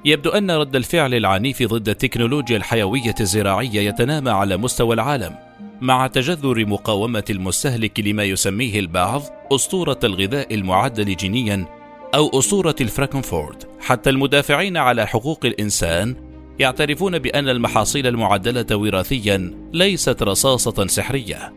يبدو 0.04 0.30
أن 0.30 0.50
رد 0.50 0.76
الفعل 0.76 1.14
العنيف 1.14 1.62
ضد 1.62 1.88
التكنولوجيا 1.88 2.56
الحيوية 2.56 3.14
الزراعية 3.20 3.80
يتنامى 3.88 4.30
على 4.30 4.56
مستوى 4.56 4.94
العالم 4.94 5.34
مع 5.80 6.06
تجذر 6.06 6.66
مقاومة 6.66 7.24
المستهلك 7.30 8.00
لما 8.00 8.24
يسميه 8.24 8.80
البعض 8.80 9.22
أسطورة 9.52 9.98
الغذاء 10.04 10.54
المعدل 10.54 11.16
جينيا 11.16 11.66
أو 12.14 12.38
أسطورة 12.38 12.74
الفراكنفورد 12.80 13.64
حتى 13.80 14.10
المدافعين 14.10 14.76
على 14.76 15.06
حقوق 15.06 15.40
الإنسان 15.44 16.16
يعترفون 16.58 17.18
بأن 17.18 17.48
المحاصيل 17.48 18.06
المعدلة 18.06 18.76
وراثيا 18.76 19.54
ليست 19.72 20.22
رصاصة 20.22 20.86
سحرية 20.86 21.52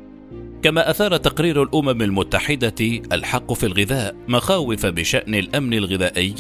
كما 0.64 0.90
أثار 0.90 1.18
تقرير 1.18 1.64
الأمم 1.64 2.02
المتحدة 2.02 3.02
الحق 3.12 3.54
في 3.54 3.66
الغذاء 3.66 4.16
مخاوف 4.28 4.86
بشأن 4.86 5.36
الأمن 5.36 5.74
الغذائي 5.74 6.36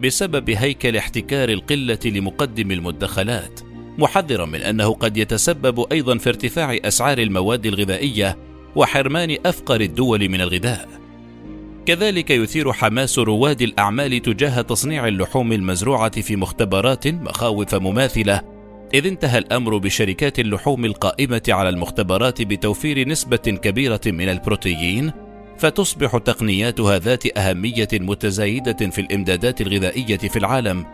بسبب 0.00 0.50
هيكل 0.50 0.96
احتكار 0.96 1.48
القلة 1.48 1.98
لمقدم 2.04 2.70
المدخلات، 2.70 3.60
محذرا 3.98 4.46
من 4.46 4.60
أنه 4.60 4.94
قد 4.94 5.16
يتسبب 5.16 5.92
أيضا 5.92 6.18
في 6.18 6.28
ارتفاع 6.28 6.78
أسعار 6.84 7.18
المواد 7.18 7.66
الغذائية 7.66 8.38
وحرمان 8.76 9.36
أفقر 9.46 9.80
الدول 9.80 10.28
من 10.28 10.40
الغذاء. 10.40 11.01
كذلك 11.86 12.30
يثير 12.30 12.72
حماس 12.72 13.18
رواد 13.18 13.62
الأعمال 13.62 14.22
تجاه 14.22 14.60
تصنيع 14.60 15.08
اللحوم 15.08 15.52
المزروعة 15.52 16.20
في 16.20 16.36
مختبرات 16.36 17.08
مخاوف 17.08 17.74
مماثلة، 17.74 18.40
إذ 18.94 19.06
انتهى 19.06 19.38
الأمر 19.38 19.78
بشركات 19.78 20.38
اللحوم 20.38 20.84
القائمة 20.84 21.42
على 21.48 21.68
المختبرات 21.68 22.42
بتوفير 22.42 23.08
نسبة 23.08 23.36
كبيرة 23.36 24.00
من 24.06 24.28
البروتيين 24.28 25.12
فتصبح 25.58 26.18
تقنياتها 26.18 26.98
ذات 26.98 27.38
أهمية 27.38 27.88
متزايدة 27.92 28.90
في 28.90 29.00
الإمدادات 29.00 29.60
الغذائية 29.60 30.16
في 30.16 30.38
العالم. 30.38 30.86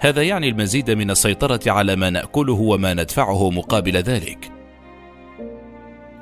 هذا 0.00 0.22
يعني 0.22 0.48
المزيد 0.48 0.90
من 0.90 1.10
السيطرة 1.10 1.60
على 1.66 1.96
ما 1.96 2.10
نأكله 2.10 2.54
وما 2.54 2.94
ندفعه 2.94 3.50
مقابل 3.50 3.96
ذلك. 3.96 4.50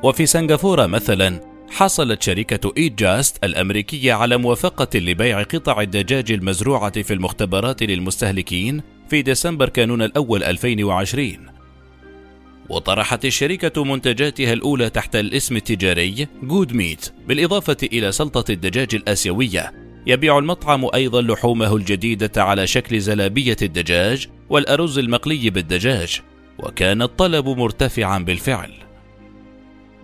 وفي 0.02 0.26
سنغافورة 0.26 0.86
مثلا 0.86 1.53
حصلت 1.74 2.22
شركة 2.22 2.72
إيت 2.76 2.98
جاست 2.98 3.44
الأمريكية 3.44 4.12
على 4.12 4.36
موافقة 4.36 4.98
لبيع 4.98 5.42
قطع 5.42 5.80
الدجاج 5.80 6.32
المزروعة 6.32 7.02
في 7.02 7.14
المختبرات 7.14 7.82
للمستهلكين 7.82 8.82
في 9.08 9.22
ديسمبر 9.22 9.68
كانون 9.68 10.02
الأول 10.02 10.44
2020 10.44 11.36
وطرحت 12.68 13.24
الشركة 13.24 13.84
منتجاتها 13.84 14.52
الأولى 14.52 14.90
تحت 14.90 15.16
الاسم 15.16 15.56
التجاري 15.56 16.26
جود 16.42 16.72
ميت 16.72 17.12
بالإضافة 17.28 17.76
إلى 17.82 18.12
سلطة 18.12 18.52
الدجاج 18.52 18.94
الآسيوية. 18.94 19.72
يبيع 20.06 20.38
المطعم 20.38 20.88
أيضا 20.94 21.22
لحومه 21.22 21.76
الجديدة 21.76 22.42
على 22.42 22.66
شكل 22.66 23.00
زلابية 23.00 23.56
الدجاج 23.62 24.28
والأرز 24.48 24.98
المقلي 24.98 25.50
بالدجاج 25.50 26.20
وكان 26.58 27.02
الطلب 27.02 27.48
مرتفعا 27.48 28.18
بالفعل. 28.18 28.83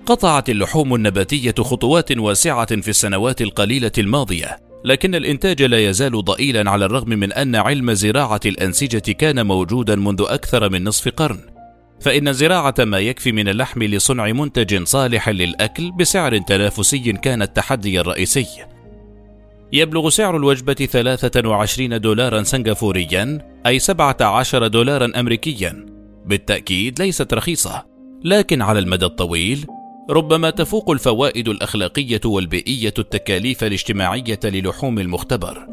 قطعت 0.07 0.51
اللحوم 0.51 0.95
النباتية 0.95 1.55
خطوات 1.61 2.19
واسعة 2.19 2.81
في 2.81 2.89
السنوات 2.89 3.43
القليلة 3.43 3.93
الماضية 3.99 4.71
لكن 4.85 5.15
الإنتاج 5.15 5.63
لا 5.63 5.89
يزال 5.89 6.25
ضئيلا 6.25 6.71
على 6.71 6.85
الرغم 6.85 7.09
من 7.09 7.33
أن 7.33 7.57
علم 7.57 7.93
زراعة 7.93 8.41
الأنسجة 8.47 9.13
كان 9.13 9.47
موجودا 9.47 9.97
منذ 9.97 10.25
أكثر 10.29 10.69
من 10.69 10.85
نصف 10.85 11.09
قرن 11.09 11.41
فإن 12.01 12.33
زراعة 12.33 12.75
ما 12.79 12.99
يكفي 12.99 13.33
من 13.33 13.49
اللحم 13.49 13.83
لصنع 13.83 14.33
منتج 14.33 14.83
صالح 14.83 15.29
للأكل 15.29 15.93
بسعر 15.93 16.39
تنافسي 16.39 17.13
كان 17.13 17.43
التحدي 17.43 18.01
الرئيسي. 18.01 18.47
يبلغ 19.73 20.09
سعر 20.09 20.37
الوجبة 20.37 20.73
23 20.73 22.01
دولارا 22.01 22.43
سنغافوريا 22.43 23.39
أي 23.67 23.79
17 23.79 24.67
دولارا 24.67 25.21
أمريكيا. 25.21 25.87
بالتأكيد 26.27 27.03
ليست 27.03 27.35
رخيصة، 27.35 27.87
لكن 28.25 28.63
على 28.63 28.79
المدى 28.79 29.05
الطويل 29.05 29.67
ربما 30.11 30.51
تفوق 30.51 30.91
الفوائد 30.91 31.49
الأخلاقية 31.49 32.21
والبيئية 32.25 32.95
التكاليف 32.99 33.65
الاجتماعية 33.65 34.41
للحوم 34.45 34.99
المختبر. 34.99 35.67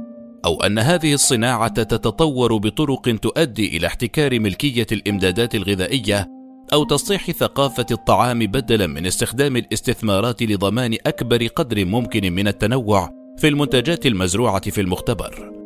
أو 0.46 0.64
أن 0.64 0.80
هذه 0.80 1.14
الصناعة 1.14 1.84
تتطور 1.84 2.58
بطرق 2.58 3.16
تؤدي 3.22 3.78
إلى 3.78 3.88
احتكار 3.88 4.40
ملكية 4.40 4.88
الإمدادات 4.92 5.56
الغذائية 5.56 6.28
أو 6.74 6.84
تصحيح 6.84 7.32
ثقافة 7.32 7.86
الطعام 7.92 8.40
بدلا 8.40 8.88
من 8.88 9.06
استخدام 9.06 9.58
الاستثمارات 9.58 10.44
لضمان 10.44 10.98
أكبر 11.06 11.48
قدر 11.48 11.86
ممكن 11.86 12.34
من 12.34 12.48
التنوع 12.48 13.10
في 13.38 13.48
المنتجات 13.48 14.06
المزروعة 14.06 14.70
في 14.70 14.82
المختبر 14.82 15.57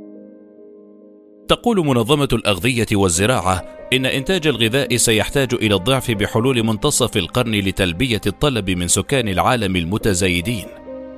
تقول 1.52 1.86
منظمة 1.86 2.28
الأغذية 2.34 2.88
والزراعة 2.94 3.64
إن 3.94 4.06
إنتاج 4.06 4.48
الغذاء 4.48 4.98
سيحتاج 4.98 5.54
إلى 5.54 5.76
الضعف 5.76 6.12
بحلول 6.12 6.64
منتصف 6.64 7.18
القرن 7.18 7.56
لتلبية 7.56 8.22
الطلب 8.28 8.70
من 8.70 8.88
سكان 8.88 9.28
العالم 9.28 9.76
المتزايدين 9.76 10.66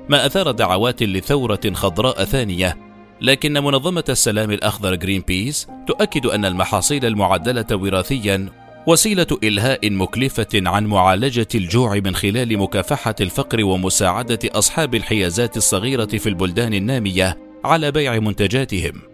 ما 0.09 0.25
أثار 0.25 0.51
دعوات 0.51 1.03
لثورة 1.03 1.59
خضراء 1.73 2.23
ثانية 2.23 2.77
لكن 3.21 3.53
منظمة 3.53 4.03
السلام 4.09 4.51
الأخضر 4.51 4.95
Greenpeace 4.95 5.67
تؤكد 5.87 6.25
أن 6.25 6.45
المحاصيل 6.45 7.05
المعدلة 7.05 7.67
وراثيا 7.71 8.49
وسيلة 8.87 9.27
إلهاء 9.43 9.91
مكلفة 9.91 10.47
عن 10.53 10.85
معالجة 10.85 11.47
الجوع 11.55 11.95
من 11.95 12.15
خلال 12.15 12.57
مكافحة 12.57 13.15
الفقر 13.21 13.63
ومساعدة 13.63 14.39
أصحاب 14.45 14.95
الحيازات 14.95 15.57
الصغيرة 15.57 16.05
في 16.05 16.29
البلدان 16.29 16.73
النامية 16.73 17.37
على 17.65 17.91
بيع 17.91 18.19
منتجاتهم. 18.19 19.12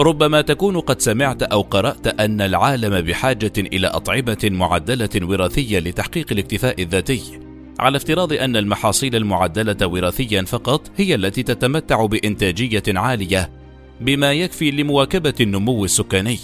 ربما 0.00 0.40
تكون 0.40 0.80
قد 0.80 1.00
سمعت 1.00 1.42
أو 1.42 1.60
قرأت 1.60 2.20
أن 2.20 2.40
العالم 2.40 3.00
بحاجة 3.00 3.52
إلى 3.58 3.86
أطعمة 3.86 4.38
معدلة 4.44 5.08
وراثية 5.22 5.78
لتحقيق 5.78 6.26
الاكتفاء 6.32 6.82
الذاتي. 6.82 7.22
على 7.78 7.96
افتراض 7.96 8.32
أن 8.32 8.56
المحاصيل 8.56 9.16
المعدلة 9.16 9.86
وراثيا 9.86 10.42
فقط 10.42 10.90
هي 10.96 11.14
التي 11.14 11.42
تتمتع 11.42 12.06
بإنتاجية 12.06 12.82
عالية 12.88 13.50
بما 14.00 14.32
يكفي 14.32 14.70
لمواكبة 14.70 15.34
النمو 15.40 15.84
السكاني. 15.84 16.38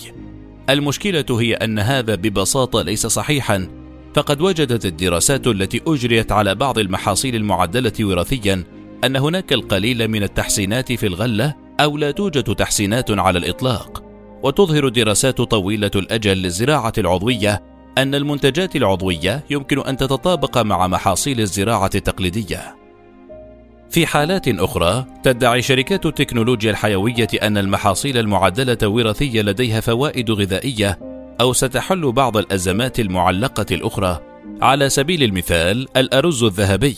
المشكلة 0.71 1.27
هي 1.31 1.55
أن 1.55 1.79
هذا 1.79 2.15
ببساطة 2.15 2.83
ليس 2.83 3.07
صحيحا، 3.07 3.69
فقد 4.15 4.41
وجدت 4.41 4.87
الدراسات 4.87 5.47
التي 5.47 5.81
أجريت 5.87 6.33
على 6.33 6.55
بعض 6.55 6.79
المحاصيل 6.79 7.37
المعدلة 7.37 7.93
وراثيا 8.01 8.65
أن 9.05 9.17
هناك 9.17 9.53
القليل 9.53 10.09
من 10.09 10.23
التحسينات 10.23 10.93
في 10.93 11.07
الغلة 11.07 11.64
أو 11.81 11.97
لا 11.97 12.11
توجد 12.11 12.55
تحسينات 12.55 13.11
على 13.11 13.39
الإطلاق. 13.39 14.03
وتظهر 14.43 14.89
دراسات 14.89 15.41
طويلة 15.41 15.91
الأجل 15.97 16.37
للزراعة 16.37 16.93
العضوية 16.99 17.62
أن 17.99 18.14
المنتجات 18.14 18.77
العضوية 18.77 19.45
يمكن 19.51 19.81
أن 19.81 19.97
تتطابق 19.97 20.59
مع 20.59 20.87
محاصيل 20.87 21.41
الزراعة 21.41 21.91
التقليدية. 21.95 22.77
في 23.91 24.07
حالات 24.07 24.49
أخرى 24.49 25.05
تدعي 25.22 25.62
شركات 25.62 26.07
التكنولوجيا 26.07 26.70
الحيوية 26.70 27.29
أن 27.43 27.59
المحاصيل 27.59 28.18
المعدلة 28.18 28.89
وراثية 28.89 29.43
لديها 29.43 29.81
فوائد 29.81 30.31
غذائية 30.31 30.99
أو 31.41 31.53
ستحل 31.53 32.12
بعض 32.12 32.37
الأزمات 32.37 33.01
المعلقة 33.01 33.66
الأخرى 33.72 34.20
على 34.62 34.89
سبيل 34.89 35.22
المثال 35.22 35.89
الأرز 35.97 36.45
الذهبي 36.45 36.97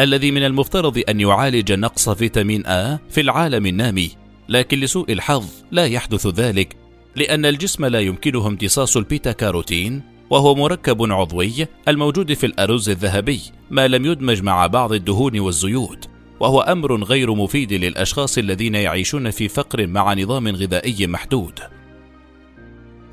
الذي 0.00 0.30
من 0.30 0.44
المفترض 0.44 1.02
أن 1.08 1.20
يعالج 1.20 1.72
نقص 1.72 2.08
فيتامين 2.08 2.62
A 2.62 2.98
في 3.10 3.20
العالم 3.20 3.66
النامي 3.66 4.10
لكن 4.48 4.80
لسوء 4.80 5.12
الحظ 5.12 5.46
لا 5.70 5.86
يحدث 5.86 6.26
ذلك 6.26 6.76
لأن 7.16 7.46
الجسم 7.46 7.84
لا 7.84 8.00
يمكنه 8.00 8.46
امتصاص 8.46 8.96
البيتا 8.96 9.32
كاروتين 9.32 10.02
وهو 10.30 10.54
مركب 10.54 11.12
عضوي 11.12 11.66
الموجود 11.88 12.32
في 12.32 12.46
الأرز 12.46 12.88
الذهبي 12.88 13.40
ما 13.70 13.88
لم 13.88 14.04
يدمج 14.04 14.42
مع 14.42 14.66
بعض 14.66 14.92
الدهون 14.92 15.38
والزيوت 15.38 16.08
وهو 16.40 16.60
أمر 16.60 17.04
غير 17.04 17.34
مفيد 17.34 17.72
للأشخاص 17.72 18.38
الذين 18.38 18.74
يعيشون 18.74 19.30
في 19.30 19.48
فقر 19.48 19.86
مع 19.86 20.14
نظام 20.14 20.48
غذائي 20.48 21.06
محدود. 21.06 21.60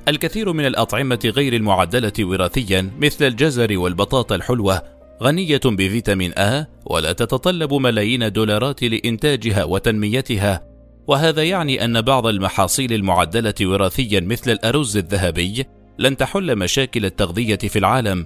الكثير 0.08 0.54
من 0.54 0.66
الأطعمة 0.66 1.20
غير 1.36 1.54
المعدلة 1.54 2.14
وراثيا 2.20 2.92
مثل 3.00 3.26
الجزر 3.26 3.78
والبطاطا 3.78 4.36
الحلوة 4.36 4.82
غنية 5.24 5.62
بفيتامين 5.66 6.32
A 6.32 6.66
ولا 6.86 7.12
تتطلب 7.12 7.74
ملايين 7.74 8.24
الدولارات 8.24 8.84
لإنتاجها 8.84 9.64
وتنميتها. 9.64 10.66
وهذا 11.08 11.44
يعني 11.44 11.86
أن 11.86 12.02
بعض 12.02 12.28
المحاصيل 12.28 12.94
المعدلة 12.94 13.54
وراثيا 13.62 14.20
مثل 14.20 14.52
الأرز 14.52 14.98
الذهبي 14.98 15.66
لن 16.00 16.18
تحل 16.18 16.56
مشاكل 16.56 17.06
التغذية 17.06 17.56
في 17.58 17.80
العالم. 17.80 18.26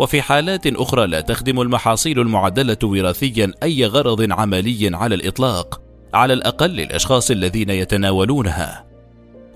وفي 0.00 0.22
حالات 0.22 0.66
أخرى 0.66 1.06
لا 1.06 1.20
تخدم 1.20 1.60
المحاصيل 1.60 2.20
المعدلة 2.20 2.78
وراثيا 2.82 3.52
أي 3.62 3.86
غرض 3.86 4.32
عملي 4.32 4.90
على 4.96 5.14
الإطلاق 5.14 5.80
على 6.14 6.32
الأقل 6.32 6.70
للأشخاص 6.70 7.30
الذين 7.30 7.70
يتناولونها. 7.70 8.91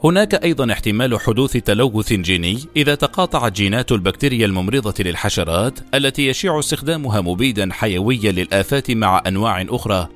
هناك 0.05 0.45
أيضا 0.45 0.73
احتمال 0.73 1.21
حدوث 1.21 1.53
تلوث 1.53 2.13
جيني 2.13 2.59
إذا 2.77 2.95
تقاطعت 2.95 3.53
جينات 3.53 3.93
البكتيريا 3.93 4.47
الممرضة 4.47 4.95
للحشرات 5.01 5.79
التي 5.95 6.27
يشيع 6.27 6.59
استخدامها 6.59 7.21
مبيدا 7.21 7.69
حيويا 7.73 8.33
للآفات 8.33 8.91
مع 8.91 9.23
أنواع 9.27 9.67
أخرى. 9.69 10.09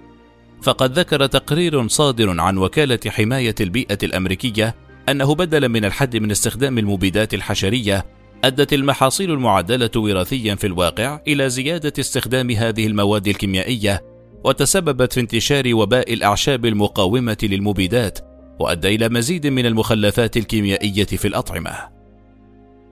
فقد 0.63 0.99
ذكر 0.99 1.27
تقرير 1.27 1.89
صادر 1.89 2.41
عن 2.41 2.59
وكالة 2.59 2.99
حماية 3.09 3.55
البيئة 3.61 3.99
الأمريكية 4.03 4.75
أنه 5.09 5.35
بدلا 5.35 5.69
من 5.69 5.85
الحد 5.85 6.17
من 6.17 6.31
استخدام 6.31 6.79
المبيدات 6.79 7.35
الحشرية 7.35 8.07
أدت 8.45 8.73
المحاصيل 8.73 9.31
المعدلة 9.31 9.91
وراثيا 9.97 10.55
في 10.55 10.67
الواقع 10.67 11.21
إلى 11.29 11.51
زيادة 11.51 11.93
استخدام 11.99 12.51
هذه 12.51 12.87
المواد 12.87 13.29
الكيميائية 13.29 14.03
وتسببت 14.45 15.13
في 15.13 15.21
انتشار 15.21 15.75
وباء 15.75 16.13
الأعشاب 16.13 16.67
المقاومة 16.67 17.39
للمبيدات. 17.43 18.30
وأدى 18.61 18.95
إلى 18.95 19.09
مزيد 19.09 19.47
من 19.47 19.67
المخلفات 19.67 20.37
الكيميائية 20.37 21.05
في 21.05 21.29
الأطعمة. 21.29 22.01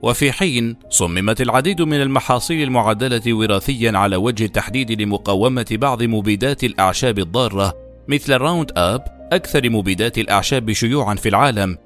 وفي 0.01 0.31
حين 0.31 0.75
صممت 0.89 1.41
العديد 1.41 1.81
من 1.81 2.01
المحاصيل 2.01 2.63
المعدلة 2.63 3.33
وراثيا 3.33 3.97
على 3.97 4.15
وجه 4.15 4.45
التحديد 4.45 5.01
لمقاومة 5.01 5.65
بعض 5.71 6.03
مبيدات 6.03 6.63
الأعشاب 6.63 7.19
الضارة 7.19 7.73
مثل 8.07 8.33
الراوند 8.33 8.71
أب 8.77 9.03
أكثر 9.31 9.69
مبيدات 9.69 10.17
الأعشاب 10.17 10.71
شيوعا 10.71 11.15
في 11.15 11.29
العالم 11.29 11.77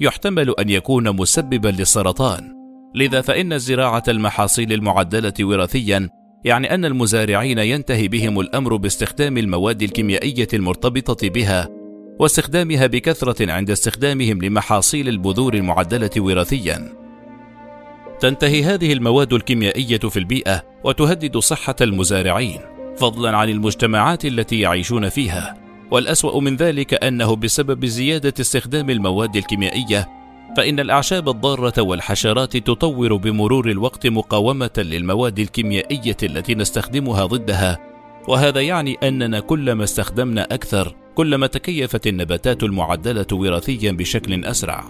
يحتمل 0.00 0.54
أن 0.58 0.70
يكون 0.70 1.16
مسببا 1.16 1.68
للسرطان 1.68 2.54
لذا 2.94 3.20
فإن 3.20 3.58
زراعة 3.58 4.02
المحاصيل 4.08 4.72
المعدلة 4.72 5.34
وراثيا 5.40 6.08
يعني 6.44 6.74
أن 6.74 6.84
المزارعين 6.84 7.58
ينتهي 7.58 8.08
بهم 8.08 8.40
الأمر 8.40 8.76
باستخدام 8.76 9.38
المواد 9.38 9.82
الكيميائية 9.82 10.48
المرتبطة 10.54 11.28
بها 11.28 11.79
واستخدامها 12.20 12.86
بكثرة 12.86 13.52
عند 13.52 13.70
استخدامهم 13.70 14.42
لمحاصيل 14.42 15.08
البذور 15.08 15.54
المعدلة 15.54 16.10
وراثيا. 16.16 16.92
تنتهي 18.20 18.62
هذه 18.64 18.92
المواد 18.92 19.32
الكيميائية 19.32 19.98
في 19.98 20.18
البيئة 20.18 20.62
وتهدد 20.84 21.38
صحة 21.38 21.76
المزارعين، 21.80 22.60
فضلا 22.98 23.36
عن 23.36 23.48
المجتمعات 23.48 24.24
التي 24.24 24.60
يعيشون 24.60 25.08
فيها. 25.08 25.54
والأسوأ 25.90 26.40
من 26.40 26.56
ذلك 26.56 27.04
أنه 27.04 27.36
بسبب 27.36 27.86
زيادة 27.86 28.34
استخدام 28.40 28.90
المواد 28.90 29.36
الكيميائية 29.36 30.08
فإن 30.56 30.80
الأعشاب 30.80 31.28
الضارة 31.28 31.82
والحشرات 31.82 32.56
تطور 32.56 33.16
بمرور 33.16 33.70
الوقت 33.70 34.06
مقاومة 34.06 34.70
للمواد 34.78 35.38
الكيميائية 35.38 36.16
التي 36.22 36.54
نستخدمها 36.54 37.26
ضدها، 37.26 37.89
وهذا 38.28 38.60
يعني 38.60 38.96
أننا 39.02 39.40
كلما 39.40 39.84
استخدمنا 39.84 40.54
أكثر، 40.54 40.94
كلما 41.14 41.46
تكيفت 41.46 42.06
النباتات 42.06 42.62
المعدلة 42.62 43.26
وراثيا 43.32 43.92
بشكل 43.92 44.44
أسرع. 44.44 44.84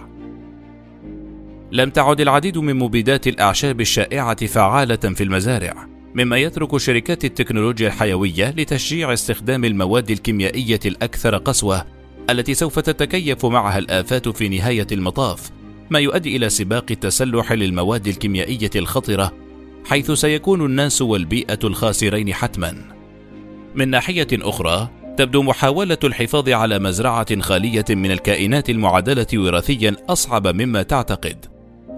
لم 1.71 1.89
تعد 1.89 2.21
العديد 2.21 2.57
من 2.57 2.75
مبيدات 2.75 3.27
الأعشاب 3.27 3.81
الشائعة 3.81 4.45
فعالة 4.45 4.95
في 4.95 5.23
المزارع، 5.23 5.87
مما 6.15 6.37
يترك 6.37 6.77
شركات 6.77 7.25
التكنولوجيا 7.25 7.87
الحيوية 7.87 8.49
لتشجيع 8.57 9.13
استخدام 9.13 9.65
المواد 9.65 10.11
الكيميائية 10.11 10.79
الأكثر 10.85 11.37
قسوة 11.37 11.85
التي 12.29 12.53
سوف 12.53 12.79
تتكيف 12.79 13.45
معها 13.45 13.77
الآفات 13.77 14.29
في 14.29 14.49
نهاية 14.49 14.87
المطاف، 14.91 15.51
ما 15.89 15.99
يؤدي 15.99 16.35
إلى 16.35 16.49
سباق 16.49 16.85
التسلح 16.91 17.51
للمواد 17.51 18.07
الكيميائية 18.07 18.69
الخطرة، 18.75 19.33
حيث 19.85 20.11
سيكون 20.11 20.65
الناس 20.65 21.01
والبيئة 21.01 21.59
الخاسرين 21.63 22.33
حتما. 22.33 23.00
من 23.75 23.89
ناحية 23.89 24.27
أخرى، 24.33 24.89
تبدو 25.17 25.43
محاولة 25.43 25.97
الحفاظ 26.03 26.49
على 26.49 26.79
مزرعة 26.79 27.41
خالية 27.41 27.85
من 27.89 28.11
الكائنات 28.11 28.69
المعدلة 28.69 29.27
وراثيا 29.33 29.95
أصعب 30.09 30.47
مما 30.47 30.83
تعتقد. 30.83 31.45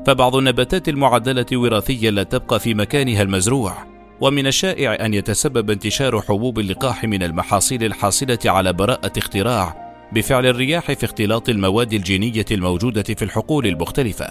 فبعض 0.07 0.35
النباتات 0.35 0.89
المعدلة 0.89 1.45
وراثيا 1.53 2.11
لا 2.11 2.23
تبقى 2.23 2.59
في 2.59 2.73
مكانها 2.73 3.21
المزروع، 3.21 3.73
ومن 4.21 4.47
الشائع 4.47 5.05
أن 5.05 5.13
يتسبب 5.13 5.71
انتشار 5.71 6.21
حبوب 6.21 6.59
اللقاح 6.59 7.03
من 7.03 7.23
المحاصيل 7.23 7.83
الحاصلة 7.83 8.39
على 8.45 8.73
براءة 8.73 9.11
اختراع 9.17 9.93
بفعل 10.13 10.45
الرياح 10.45 10.91
في 10.91 11.05
اختلاط 11.05 11.49
المواد 11.49 11.93
الجينية 11.93 12.45
الموجودة 12.51 13.03
في 13.03 13.21
الحقول 13.21 13.67
المختلفة. 13.67 14.27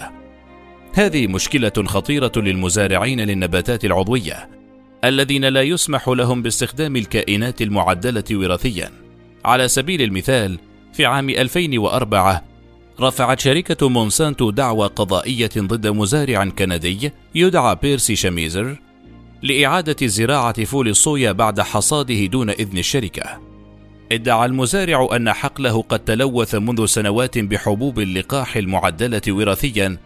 هذه 0.93 1.27
مشكلة 1.27 1.73
خطيرة 1.85 2.31
للمزارعين 2.35 3.19
للنباتات 3.19 3.85
العضوية، 3.85 4.49
الذين 5.03 5.45
لا 5.45 5.61
يسمح 5.61 6.09
لهم 6.09 6.41
باستخدام 6.41 6.95
الكائنات 6.95 7.61
المعدلة 7.61 8.23
وراثيا. 8.31 8.91
على 9.45 9.67
سبيل 9.67 10.01
المثال، 10.01 10.59
في 10.93 11.05
عام 11.05 11.29
2004 11.29 12.43
رفعت 12.99 13.39
شركة 13.39 13.89
مونسانتو 13.89 14.51
دعوى 14.51 14.87
قضائية 14.87 15.49
ضد 15.57 15.87
مزارع 15.87 16.45
كندي 16.45 17.11
يدعى 17.35 17.75
بيرسي 17.81 18.15
شميزر 18.15 18.75
لإعادة 19.43 20.07
زراعة 20.07 20.63
فول 20.63 20.87
الصويا 20.87 21.31
بعد 21.31 21.61
حصاده 21.61 22.25
دون 22.25 22.49
إذن 22.49 22.77
الشركة. 22.77 23.39
ادعى 24.11 24.45
المزارع 24.45 25.07
أن 25.15 25.33
حقله 25.33 25.81
قد 25.81 25.99
تلوث 25.99 26.55
منذ 26.55 26.85
سنوات 26.85 27.37
بحبوب 27.37 27.99
اللقاح 27.99 28.57
المعدلة 28.57 29.21
وراثيا، 29.27 29.97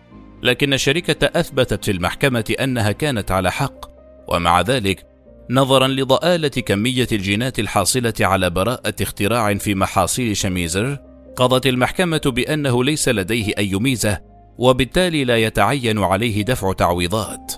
لكن 0.44 0.74
الشركة 0.74 1.40
أثبتت 1.40 1.86
في 1.86 1.92
المحكمة 1.92 2.56
أنها 2.60 2.92
كانت 2.92 3.32
على 3.32 3.52
حق، 3.52 3.97
ومع 4.28 4.62
ذلك 4.62 5.06
نظرا 5.50 5.88
لضآلة 5.88 6.48
كمية 6.48 7.08
الجينات 7.12 7.60
الحاصلة 7.60 8.14
على 8.22 8.50
براءة 8.50 8.94
اختراع 9.02 9.54
في 9.54 9.76
محاصيل 9.76 10.38
شميزر، 10.38 10.98
قضت 11.36 11.68
المحكمة 11.68 12.22
بأنه 12.26 12.84
ليس 12.84 13.10
لديه 13.10 13.54
أي 13.58 13.76
ميزة، 13.76 14.22
وبالتالي 14.58 15.24
لا 15.24 15.38
يتعين 15.38 16.00
عليه 16.00 16.46
دفع 16.46 16.74
تعويضات. 16.74 17.54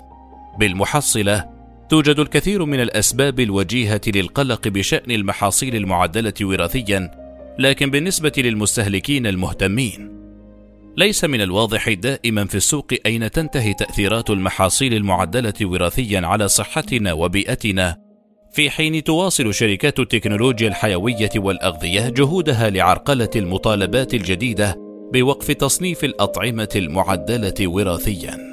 بالمحصلة، 0.59 1.45
توجد 1.89 2.19
الكثير 2.19 2.65
من 2.65 2.79
الأسباب 2.79 3.39
الوجيهة 3.39 4.01
للقلق 4.07 4.67
بشأن 4.67 5.11
المحاصيل 5.11 5.75
المعدلة 5.75 6.33
وراثيا 6.41 7.11
لكن 7.59 7.91
بالنسبة 7.91 8.31
للمستهلكين 8.37 9.27
المهتمين 9.27 10.19
ليس 10.99 11.23
من 11.23 11.41
الواضح 11.41 11.89
دائما 11.89 12.45
في 12.45 12.55
السوق 12.55 12.85
أين 13.05 13.31
تنتهي 13.31 13.73
تأثيرات 13.73 14.29
المحاصيل 14.29 14.93
المعدلة 14.93 15.53
وراثيا 15.61 16.21
على 16.27 16.47
صحتنا 16.47 17.13
وبيئتنا. 17.13 17.97
في 18.53 18.69
حين 18.69 19.03
تواصل 19.03 19.53
شركات 19.53 19.99
التكنولوجيا 19.99 20.67
الحيوية 20.67 21.29
والأغذية 21.35 22.09
جهودها 22.09 22.69
لعرقلة 22.69 23.29
المطالبات 23.35 24.13
الجديدة 24.13 24.75
بوقف 25.13 25.51
تصنيف 25.51 26.03
الأطعمة 26.03 26.69
المعدلة 26.75 27.67
وراثيا. 27.67 28.48